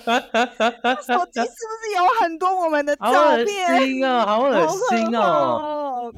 [1.03, 3.11] 手机是不是有很多我们的照
[3.45, 3.67] 片？
[3.69, 6.13] 好恶心哦，好恶心哦！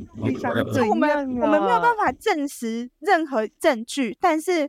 [0.88, 4.68] 我们我们没有办法证实任何证据，但是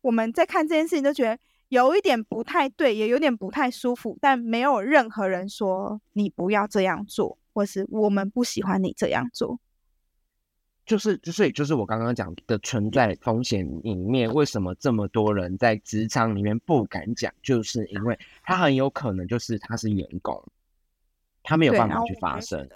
[0.00, 1.38] 我们在看这件事情，就觉得
[1.68, 4.16] 有一点不太对，也有点不太舒服。
[4.20, 9.58] 但没有任何人说你不要这样做，或是我们不喜欢你这样做。
[10.92, 17.32] 就是就所以就是我刚刚讲的存在风险里面，为什么这么多人在职场里面不敢讲？
[17.42, 20.44] 就是因为他很有可能就是他是员工，
[21.42, 22.68] 他没有办法去发声，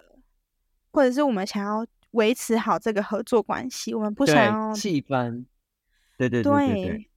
[0.93, 5.45] 或者是我们想要维持好这个合作关系，我们不想要气氛。
[6.17, 7.11] 对对对对对。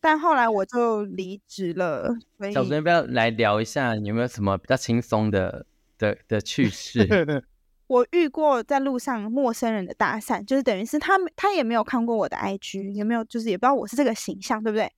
[0.00, 2.16] 但后来我就离职了。
[2.52, 3.96] 小孙要不要来聊一下？
[3.96, 5.66] 有没有什么比较轻松的
[5.98, 7.04] 的的趣事？
[7.90, 14.88] 我遇过在路上陌生人的搭讪，就是等于是他他也没有看过我的 IG，也没有就是也不知道我是这个形象，对不对？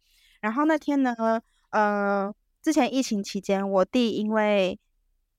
[0.42, 1.16] 然后那天呢，
[1.70, 2.30] 呃，
[2.60, 4.78] 之前疫情期间，我弟因为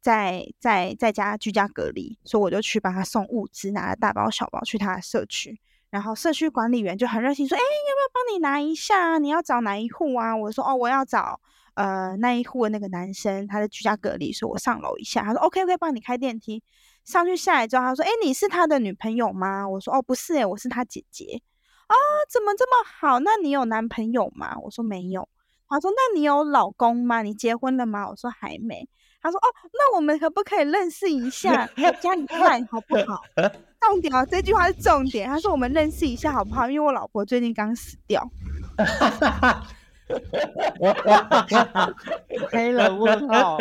[0.01, 5.59] 在在在家居家隔离，所以我就去帮他送物资，拿了大包小包去他的社区。
[5.91, 9.19] 然后社区管理员就很热心说：“哎，要不要帮你拿一下？
[9.19, 11.39] 你要找哪一户啊？”我说：“哦，我要找
[11.75, 16.63] 呃那一户的那个男生，他在居家隔离，所以我上楼一下。”他说：“OK OK，帮你开电梯。”
[17.03, 21.41] 上去下来之后，他说：“哎，你是他的女朋友吗？”我说：“哦，不是，哎，我是他姐姐。”
[21.87, 21.95] 啊，
[22.31, 23.19] 怎么这么好？
[23.19, 24.55] 那你有男朋友吗？
[24.63, 25.27] 我说没有。
[25.69, 27.21] 他说：“那你有老公吗？
[27.21, 28.87] 你结婚了吗？”我说还没。
[29.21, 31.67] 他说：“哦，那我们可不可以认识一下，
[32.01, 33.21] 加你看好不好？”
[33.81, 35.27] 重点哦，这句话是重点。
[35.27, 36.69] 他说：“我们认识一下好不好？
[36.69, 38.29] 因为我老婆最近刚死掉。
[42.51, 43.57] ”黑了问号，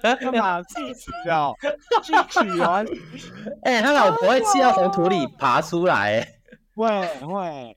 [0.00, 1.54] 干嘛气死哦？
[2.02, 2.84] 气死完，
[3.62, 6.26] 哎，他老婆会气到从土里爬出来，
[6.74, 6.86] 会
[7.18, 7.76] 会。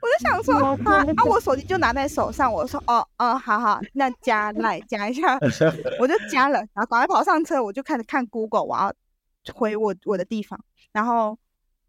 [0.00, 5.38] 我就想说，啊啊，我手机就拿在手上，我说，哦哦，好好，那加来加一下，
[5.98, 8.92] 我就加了，然后赶快跑上车，我就开始看 Google，我要
[9.54, 10.58] 回我我的地方，
[10.92, 11.38] 然后。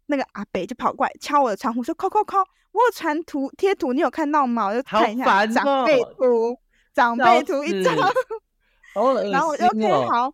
[0.08, 2.38] 那个阿北就跑过来敲我的窗户，说：“扣扣扣，
[2.76, 6.58] 我有传图贴图，你有看到吗？”我就看一下长辈图，
[6.92, 7.96] 长辈图一张，
[9.30, 10.30] 然后我就 OK 好。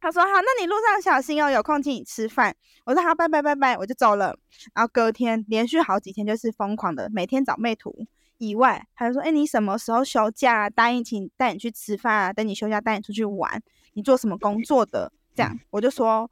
[0.00, 2.56] 他说：“好，那你路上小心哦，有空请你吃饭。”
[2.86, 4.34] 我说：“好，拜拜拜拜，我就走了。”
[4.74, 8.06] 然后隔天连续好几天就是疯狂的，每天找妹图
[8.38, 10.70] 以外，他就说：“哎，你什么时候休假？
[10.70, 13.62] 答应请带你去吃饭啊，等你休假带你出去玩。
[13.92, 16.30] 你做什么工作的？”这样我就说。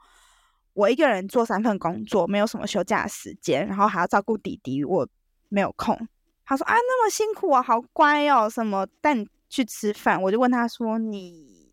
[0.77, 5.09] 我一个人做三份工作，没有什么休假时间，然后还要照顾弟弟，我
[5.49, 6.09] 没有空。
[6.45, 10.23] 他说啊，那么辛苦啊，好乖哦，什么带你去吃饭？
[10.23, 11.73] 我就问他说，你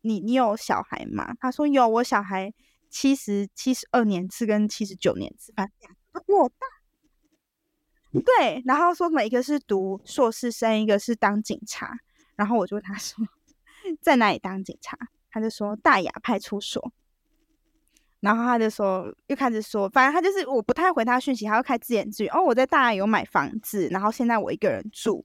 [0.00, 1.34] 你你有小孩吗？
[1.40, 2.52] 他说有，我小孩
[2.88, 6.66] 七十七十二年次跟七十九年次，反正他比我大。
[8.24, 11.98] 对，然后说每一个是读硕士生，一个是当警察。
[12.36, 13.22] 然后我就问他说，
[14.00, 14.96] 在哪里当警察？
[15.30, 16.92] 他就说大雅派出所。
[18.26, 22.26] 然后他就说，又开始说，反正他就是我不太回他讯息，他要开自言自语。
[22.26, 25.24] 哦，我在大有买房子，然后现在我一个人住，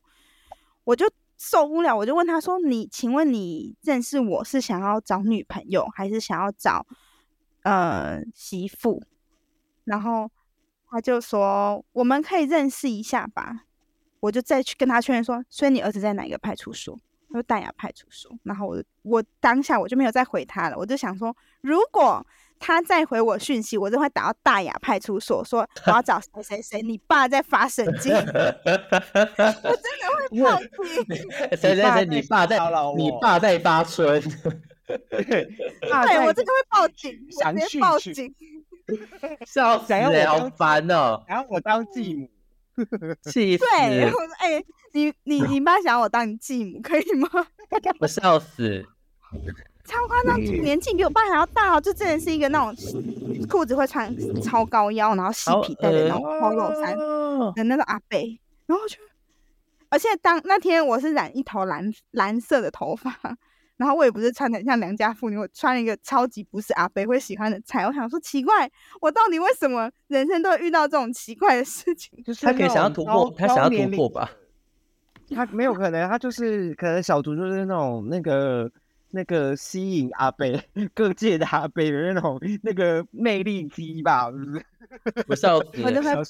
[0.84, 6.86] 我就受不了，我就问他说：“你，请问你认识我是想要找女朋友，还是想要找
[7.64, 9.02] 呃媳妇？”
[9.84, 10.30] 然后
[10.88, 13.64] 他就说：“我们可以认识一下吧。”
[14.22, 16.96] 我就再去跟他确认说：“所以你儿子在哪个派出所？”
[17.30, 22.24] 他说：“大雅派出所。”然后我我当下我就没有再回他了，我就想说，如果。
[22.62, 31.18] 他再回我讯息，我就会打到大雅派出所，说 我要找谁谁谁，你爸在发神经， 我真的会报警。
[31.58, 32.60] 谁谁谁，你爸在，
[32.96, 34.22] 你爸在发春。
[35.10, 35.50] 对，
[36.26, 38.14] 我真的会报警，直接报警。
[39.48, 39.94] 笑死，
[40.26, 41.24] 好烦哦！
[41.28, 42.30] 然后我当继母，
[43.24, 43.64] 气死。
[43.66, 47.30] 对，我说，哎，你你你爸想要我当你继母，可以吗？
[48.00, 48.86] 我笑死。
[49.84, 51.82] 超夸张，年纪比我爸还要大哦！
[51.82, 52.76] 就真的是一个那种
[53.50, 56.96] 裤子会穿超高腰，然后细皮带的那种 polo 衫
[57.56, 58.18] 的那种阿伯，
[58.68, 58.98] 然后就，
[59.90, 63.12] 而且当那天我是染一头蓝蓝色的头发，
[63.78, 67.84] 然后我也不是穿的像良家妇女，我穿了一个超级不是阿伯会喜欢的菜。
[67.86, 68.70] 我想说奇怪，
[69.02, 72.24] 我到底为什么人生都会遇到这种奇怪的事情？
[72.24, 74.32] 就是他可以想要突破，他想要突破吧？
[75.34, 78.72] 他没有可能，他就是可能小图就是那种那个。
[79.12, 80.62] 那个吸引阿贝
[80.94, 84.66] 各界的阿贝的那种那个魅力机吧，是不是？
[85.28, 85.48] 不是，
[85.84, 86.26] 我就会崩，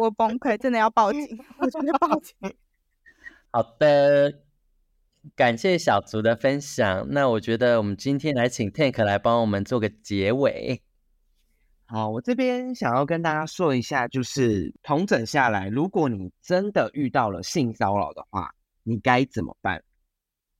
[0.00, 1.20] 我崩溃，真的要报警，
[1.58, 2.34] 我真的报警。
[3.50, 4.40] 好的，
[5.36, 7.06] 感谢小竹的分享。
[7.10, 10.82] 那我觉得我们今天来请 Tank 来帮我们做个结尾。
[11.86, 19.82] 好，我这边想要跟大家说一下，就是同整下来，如果你真的遇到了性骚扰的话，你该怎么办？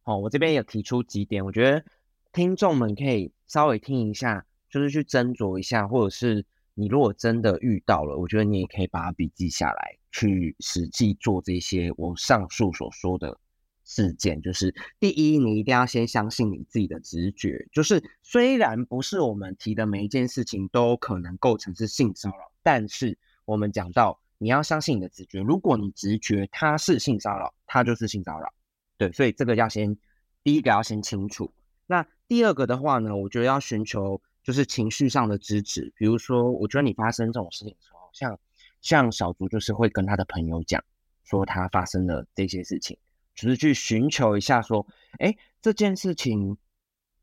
[0.07, 1.85] 好，我这边有提出几点，我觉得
[2.33, 6.45] 听众们可以稍微听一下，就是去斟酌一下，或者是
[6.75, 13.39] 你如果真的遇到了，我觉得你也可以把它笔记下来，去实际做这些我上述所说的。
[13.87, 17.69] 事件就是第一，你一定要先相信你自己的直觉。
[17.71, 25.41] 就是虽然不是我们提的每一件事情都可能构成是性骚扰，但是我们讲到你要相信你的直觉。
[25.41, 28.51] 如果你直觉它是性骚扰，它就是性骚扰。
[28.97, 29.97] 对，所以这个要先
[30.43, 31.53] 第一个要先清楚。
[31.87, 35.93] 那第二个的话呢，我觉得要寻求就是情绪上的支持。
[35.97, 38.39] 比如说，我觉得你发生这种事情的时候，像
[38.81, 40.83] 像小竹就是会跟他的朋友讲
[41.25, 42.97] 说他发生了这些事情。
[43.35, 44.87] 只是去寻求一下，说，
[45.19, 46.57] 哎，这件事情，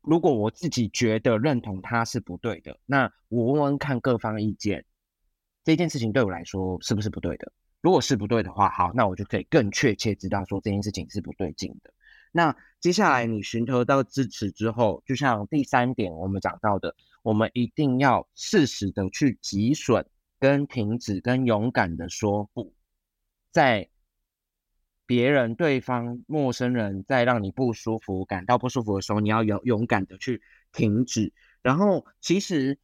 [0.02, 4.84] 如果我自己觉得认同它是不对的，那我问问看各方意见，
[5.64, 7.50] 这件事情对我来说是不是不对的？
[7.82, 11.92] 如果是不对的话，好，那我就可以更确切知道说这件事情是不对劲的。
[12.32, 20.06] 那接下来你寻求到支持之后，就像第三点我们讲到的，我们一定要适时的去止损、
[20.38, 22.72] 跟停止、跟勇敢的说不，
[23.50, 23.90] 在。
[25.04, 30.40] 别人、对方、陌生人在让你不舒服、感到不舒服的时候，你要勇勇敢的去
[30.72, 31.34] 停止。
[31.60, 32.78] 然后，其实，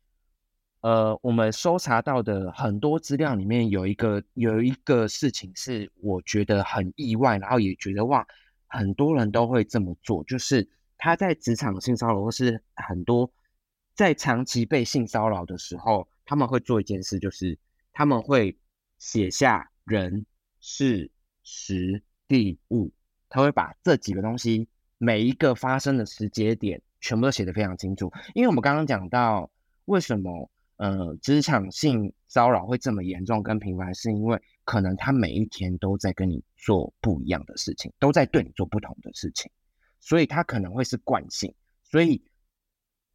[0.80, 8.26] 呃，我们搜查到的很多资料里面，有一个有一个事情是我觉得很意外，然后也觉得哇，
[8.66, 13.30] 很多人都会这么做，就是他在职场性骚扰或是很多
[13.94, 17.58] 在长期被性骚扰的时候，他们会做一件事，就是
[17.92, 18.56] 他们会
[18.98, 20.26] 写下人、
[20.60, 21.10] 事、
[21.42, 22.02] 时。
[22.28, 22.92] 地、物，
[23.30, 24.68] 他会把这几个东西
[24.98, 28.12] 每一个发生的时间点全部都写得非常清楚。
[28.34, 29.50] 因为我们刚刚讲到，
[29.86, 39.48] 为什么呃职场性骚扰会这么严重跟频繁，是因为可能他每一天都在跟你做不一样的事情，都在对你做不同的事情，
[40.00, 41.54] 所以他可能会是惯性。
[41.84, 42.20] 所以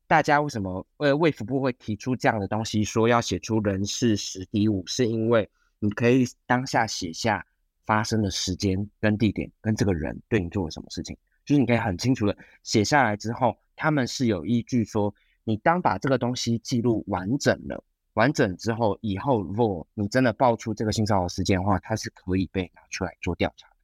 [0.08, 5.50] 大家为什么呃卫福部会提出这样的东西，说要写出人事十比五，是因为
[5.80, 7.46] 你可以当下写下。
[7.86, 12.34] 发生的时间跟地点跟这个人对你做了什么事情，就是你可以很清楚的
[12.64, 17.84] 写下来之后，他们是有依据说，你当把这个东西记录完整了，
[18.14, 23.76] 完整之后，以后如果你真的爆出这个性骚扰事件的话，它是可以被拿出来做调查的，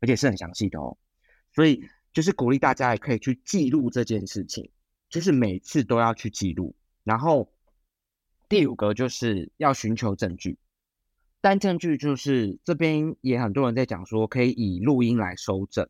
[0.00, 0.96] 而且是很详细的哦。
[1.52, 4.70] 所以就是鼓励大家也可以去记录这件事情，
[5.08, 6.74] 就是每次都要去记录。
[7.04, 7.52] 然后
[8.48, 10.58] 第五个就是要寻求证据。
[11.40, 15.88] 但证据就是这边也很多人在讲说，可以以录音来收证。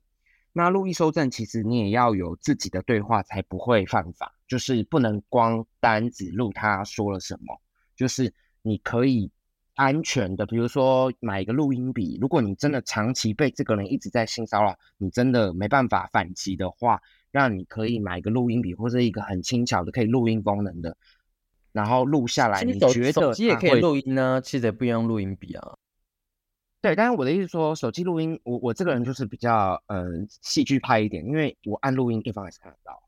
[0.52, 4.34] 那录音收证，其实你也要有自己的对话，才不会犯法。
[4.48, 7.60] 就是不能光单只录他说了什么，
[7.94, 8.32] 就是
[8.62, 9.30] 你可以
[9.74, 12.18] 安全的，比如说买一个录音笔。
[12.20, 20.96] 如果你真的长期被这个人一直在性骚扰，你真的没办法反击的话，让你可以买一个录音笔，或者一个很轻巧的可以录音功能的。
[21.70, 24.40] 然后录下来，你觉得手机也可以录音呢？
[24.42, 25.76] 其实也不用录音笔啊。
[26.80, 33.02] 对，但是我的意思说，手机录音，我我这个人就是比较嗯戏剧派一点，因为我按录音，对方也是看得到，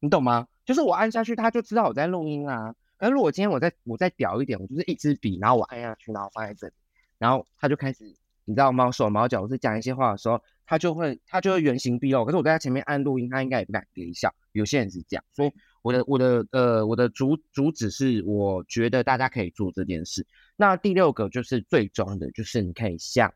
[0.00, 0.46] 你懂吗？
[0.66, 2.74] 就是我按下去，他就知道我在录音啊。
[2.98, 6.74] 可是如果今天我再我再屌一点，我就是一支笔，然后我按下去，然后放在这里，
[7.18, 8.04] 然后他就开始，
[8.44, 8.90] 你知道吗？
[8.90, 12.24] 手毛脚，我是讲一些话的时候，他就会他就会原形毕露。
[12.26, 14.34] 可是我在他前面按录音，他应该也不敢憋笑。
[14.52, 15.52] 有些人是这样，所以。
[15.86, 20.26] 我的我的呃我的主主旨是，我觉得大家可以做这件事。
[20.56, 23.32] 那第六个就是最终的，就是你可以向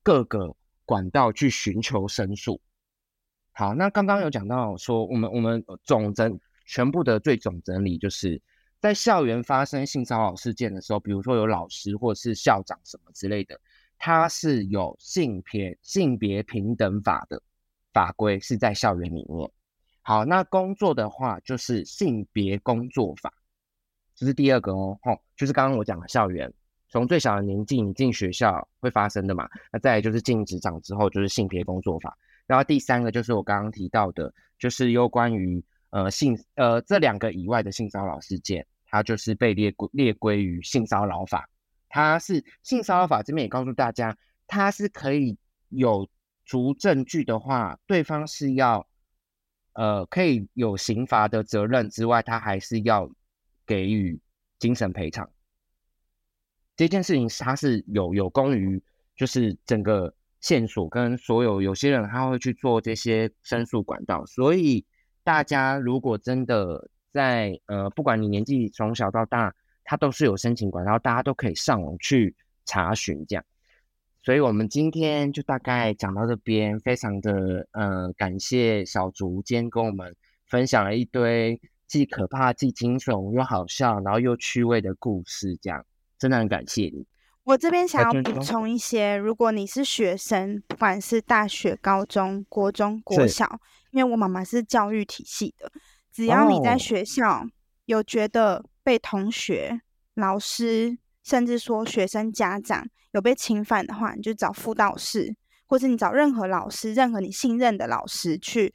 [0.00, 0.54] 各个
[0.84, 2.60] 管道去寻求申诉。
[3.50, 8.40] 好，那刚刚有讲到说，我们我们总整全部的最总整理，就是
[8.78, 13.60] 在校园发生性骚扰事件的时候，比如说有老师或者是校长什么之类的，
[13.98, 17.42] 他是有性别性别平等法的
[17.92, 19.50] 法规是在校园里面。
[20.04, 23.32] 好，那工作的话就是性别工作法，
[24.16, 26.52] 这是第二个哦，吼，就是刚刚我讲的校园，
[26.88, 41.48] 从最小的年纪你进学校会发生的嘛，那再来就是进职场之后就是性别工作法，然后第三个就是我刚刚提到的，就是有关于呃性呃这两个以外的性骚扰事件，它就是被列归列归于性骚扰法，
[41.88, 44.16] 它是性骚扰法这边也告诉大家，
[44.48, 45.38] 它是可以
[45.68, 46.08] 有
[46.44, 48.84] 足证据的话，对方是要。
[49.74, 53.10] 呃可以有刑罚的责任之外，他还是要
[53.66, 54.20] 给予
[54.58, 55.28] 精神赔偿。
[56.76, 58.82] 这件事情它是有有功于
[59.14, 64.84] 就是整个线索跟所有有些人他会去做这些申诉管道，所以
[65.22, 69.54] 大家如果真的在呃不管你年纪从小到大，
[69.84, 73.44] 他都是有申请管道，大家都可以上网去查询这样。
[74.22, 80.14] 所以我们今天就大概讲到这边，非常的呃感谢小竹今天跟我们
[80.46, 85.84] 分享了一堆既可怕既惊悚又好笑，然后又趣味的故事，这样
[86.18, 87.04] 真的很感谢你。
[87.42, 93.58] 我这边想要补充一些，如果你是学生，不管是大学、高中、国中、国小，
[93.90, 95.72] 因为我妈妈是教育体系的，
[96.12, 97.44] 只要你在学校
[97.86, 99.80] 有觉得被同学、
[100.14, 102.88] 老师，甚至说学生家长。
[103.12, 108.72] 有被侵犯的话，你就找辅导室，或是你找任何老师，任何你信任的老师去，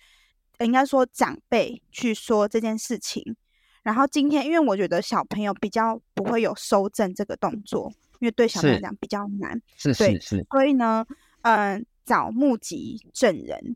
[0.60, 3.36] 应该说长辈去说这件事情。
[3.82, 9.60] 然后今天，因为我觉得小朋友比较不会有收证这个动作，因为对小朋友来讲比较难。
[9.76, 10.46] 是是是。
[10.52, 11.04] 所以呢，
[11.42, 13.76] 嗯，找目击证人，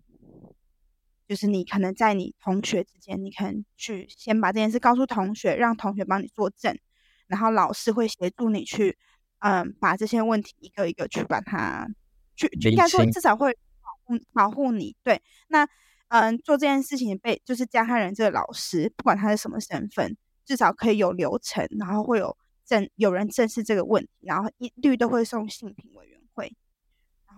[1.28, 6.78] 就是你可能在你同学之间，你可能去先把这件事告诉同学，让同学帮你作证，
[7.32, 8.96] 然后老师会协助你去。
[9.44, 11.90] 嗯，把这些问题一个一个去把它
[12.36, 13.52] 去，应该说至少会
[13.82, 14.96] 保护保护你。
[15.04, 15.68] 对，那
[16.10, 20.16] 嗯，做这件事情被就是加害人这个老师，不管他是什么身份，
[20.46, 26.56] 至少可以有流程，然后会有正有人正视这个问题，然后一律都会送性平委员会。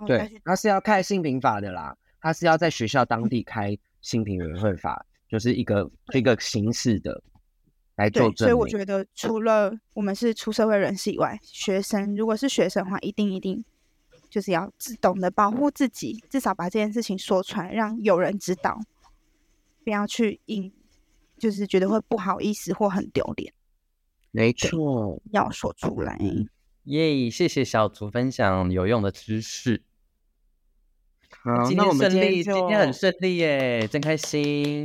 [0.06, 7.24] 对，他是要开性平法的啦，他是要在学校当地开性平委员会法，就是一个一个形式的。
[7.96, 13.64] 来做所以我觉得除了我们是出社会人士以外，学生如果是学生的话，一定一定
[14.30, 18.80] 就是要自懂得保护自己，至少把这件事情说出来，让有人知道，
[19.84, 20.74] 不要去隐，
[21.38, 23.54] 就是觉得会不好意思或很丢脸。
[24.32, 26.20] 没错，要说出来。
[26.86, 29.84] 耶，谢谢小竹分享有用的知识。
[31.44, 34.84] 好，那我们顺利，今天很顺利耶，真开心。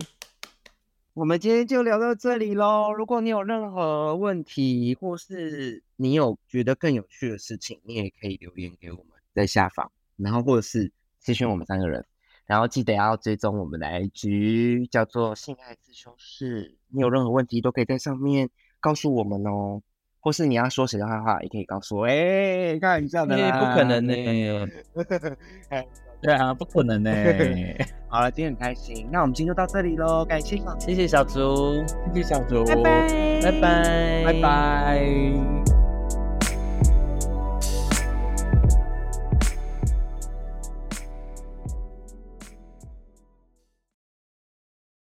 [1.19, 2.93] 我们今天就聊到这里喽。
[2.93, 12.07] 如果你有任何问题，或是你有觉得更有趣的事情，你也可以留言给我们，在下方，然后或者是咨询我们三个人。
[12.47, 16.77] 然后记得要追踪我们的 IG，叫做性爱自修室。
[16.87, 18.49] 你有任何问题都可以在上面
[18.79, 19.83] 告诉我们哦。
[20.21, 22.07] 或是你要说谁的坏话，也可以告诉我。
[22.07, 24.15] 哎，开玩笑的啦，不可能呢。
[26.23, 27.11] 对啊，不可能呢。
[28.11, 30.25] 好了，今天很开心，那我们今天就到这里喽。
[30.25, 35.68] 感谢，谢谢小猪，谢谢小猪，拜拜，拜拜，拜拜。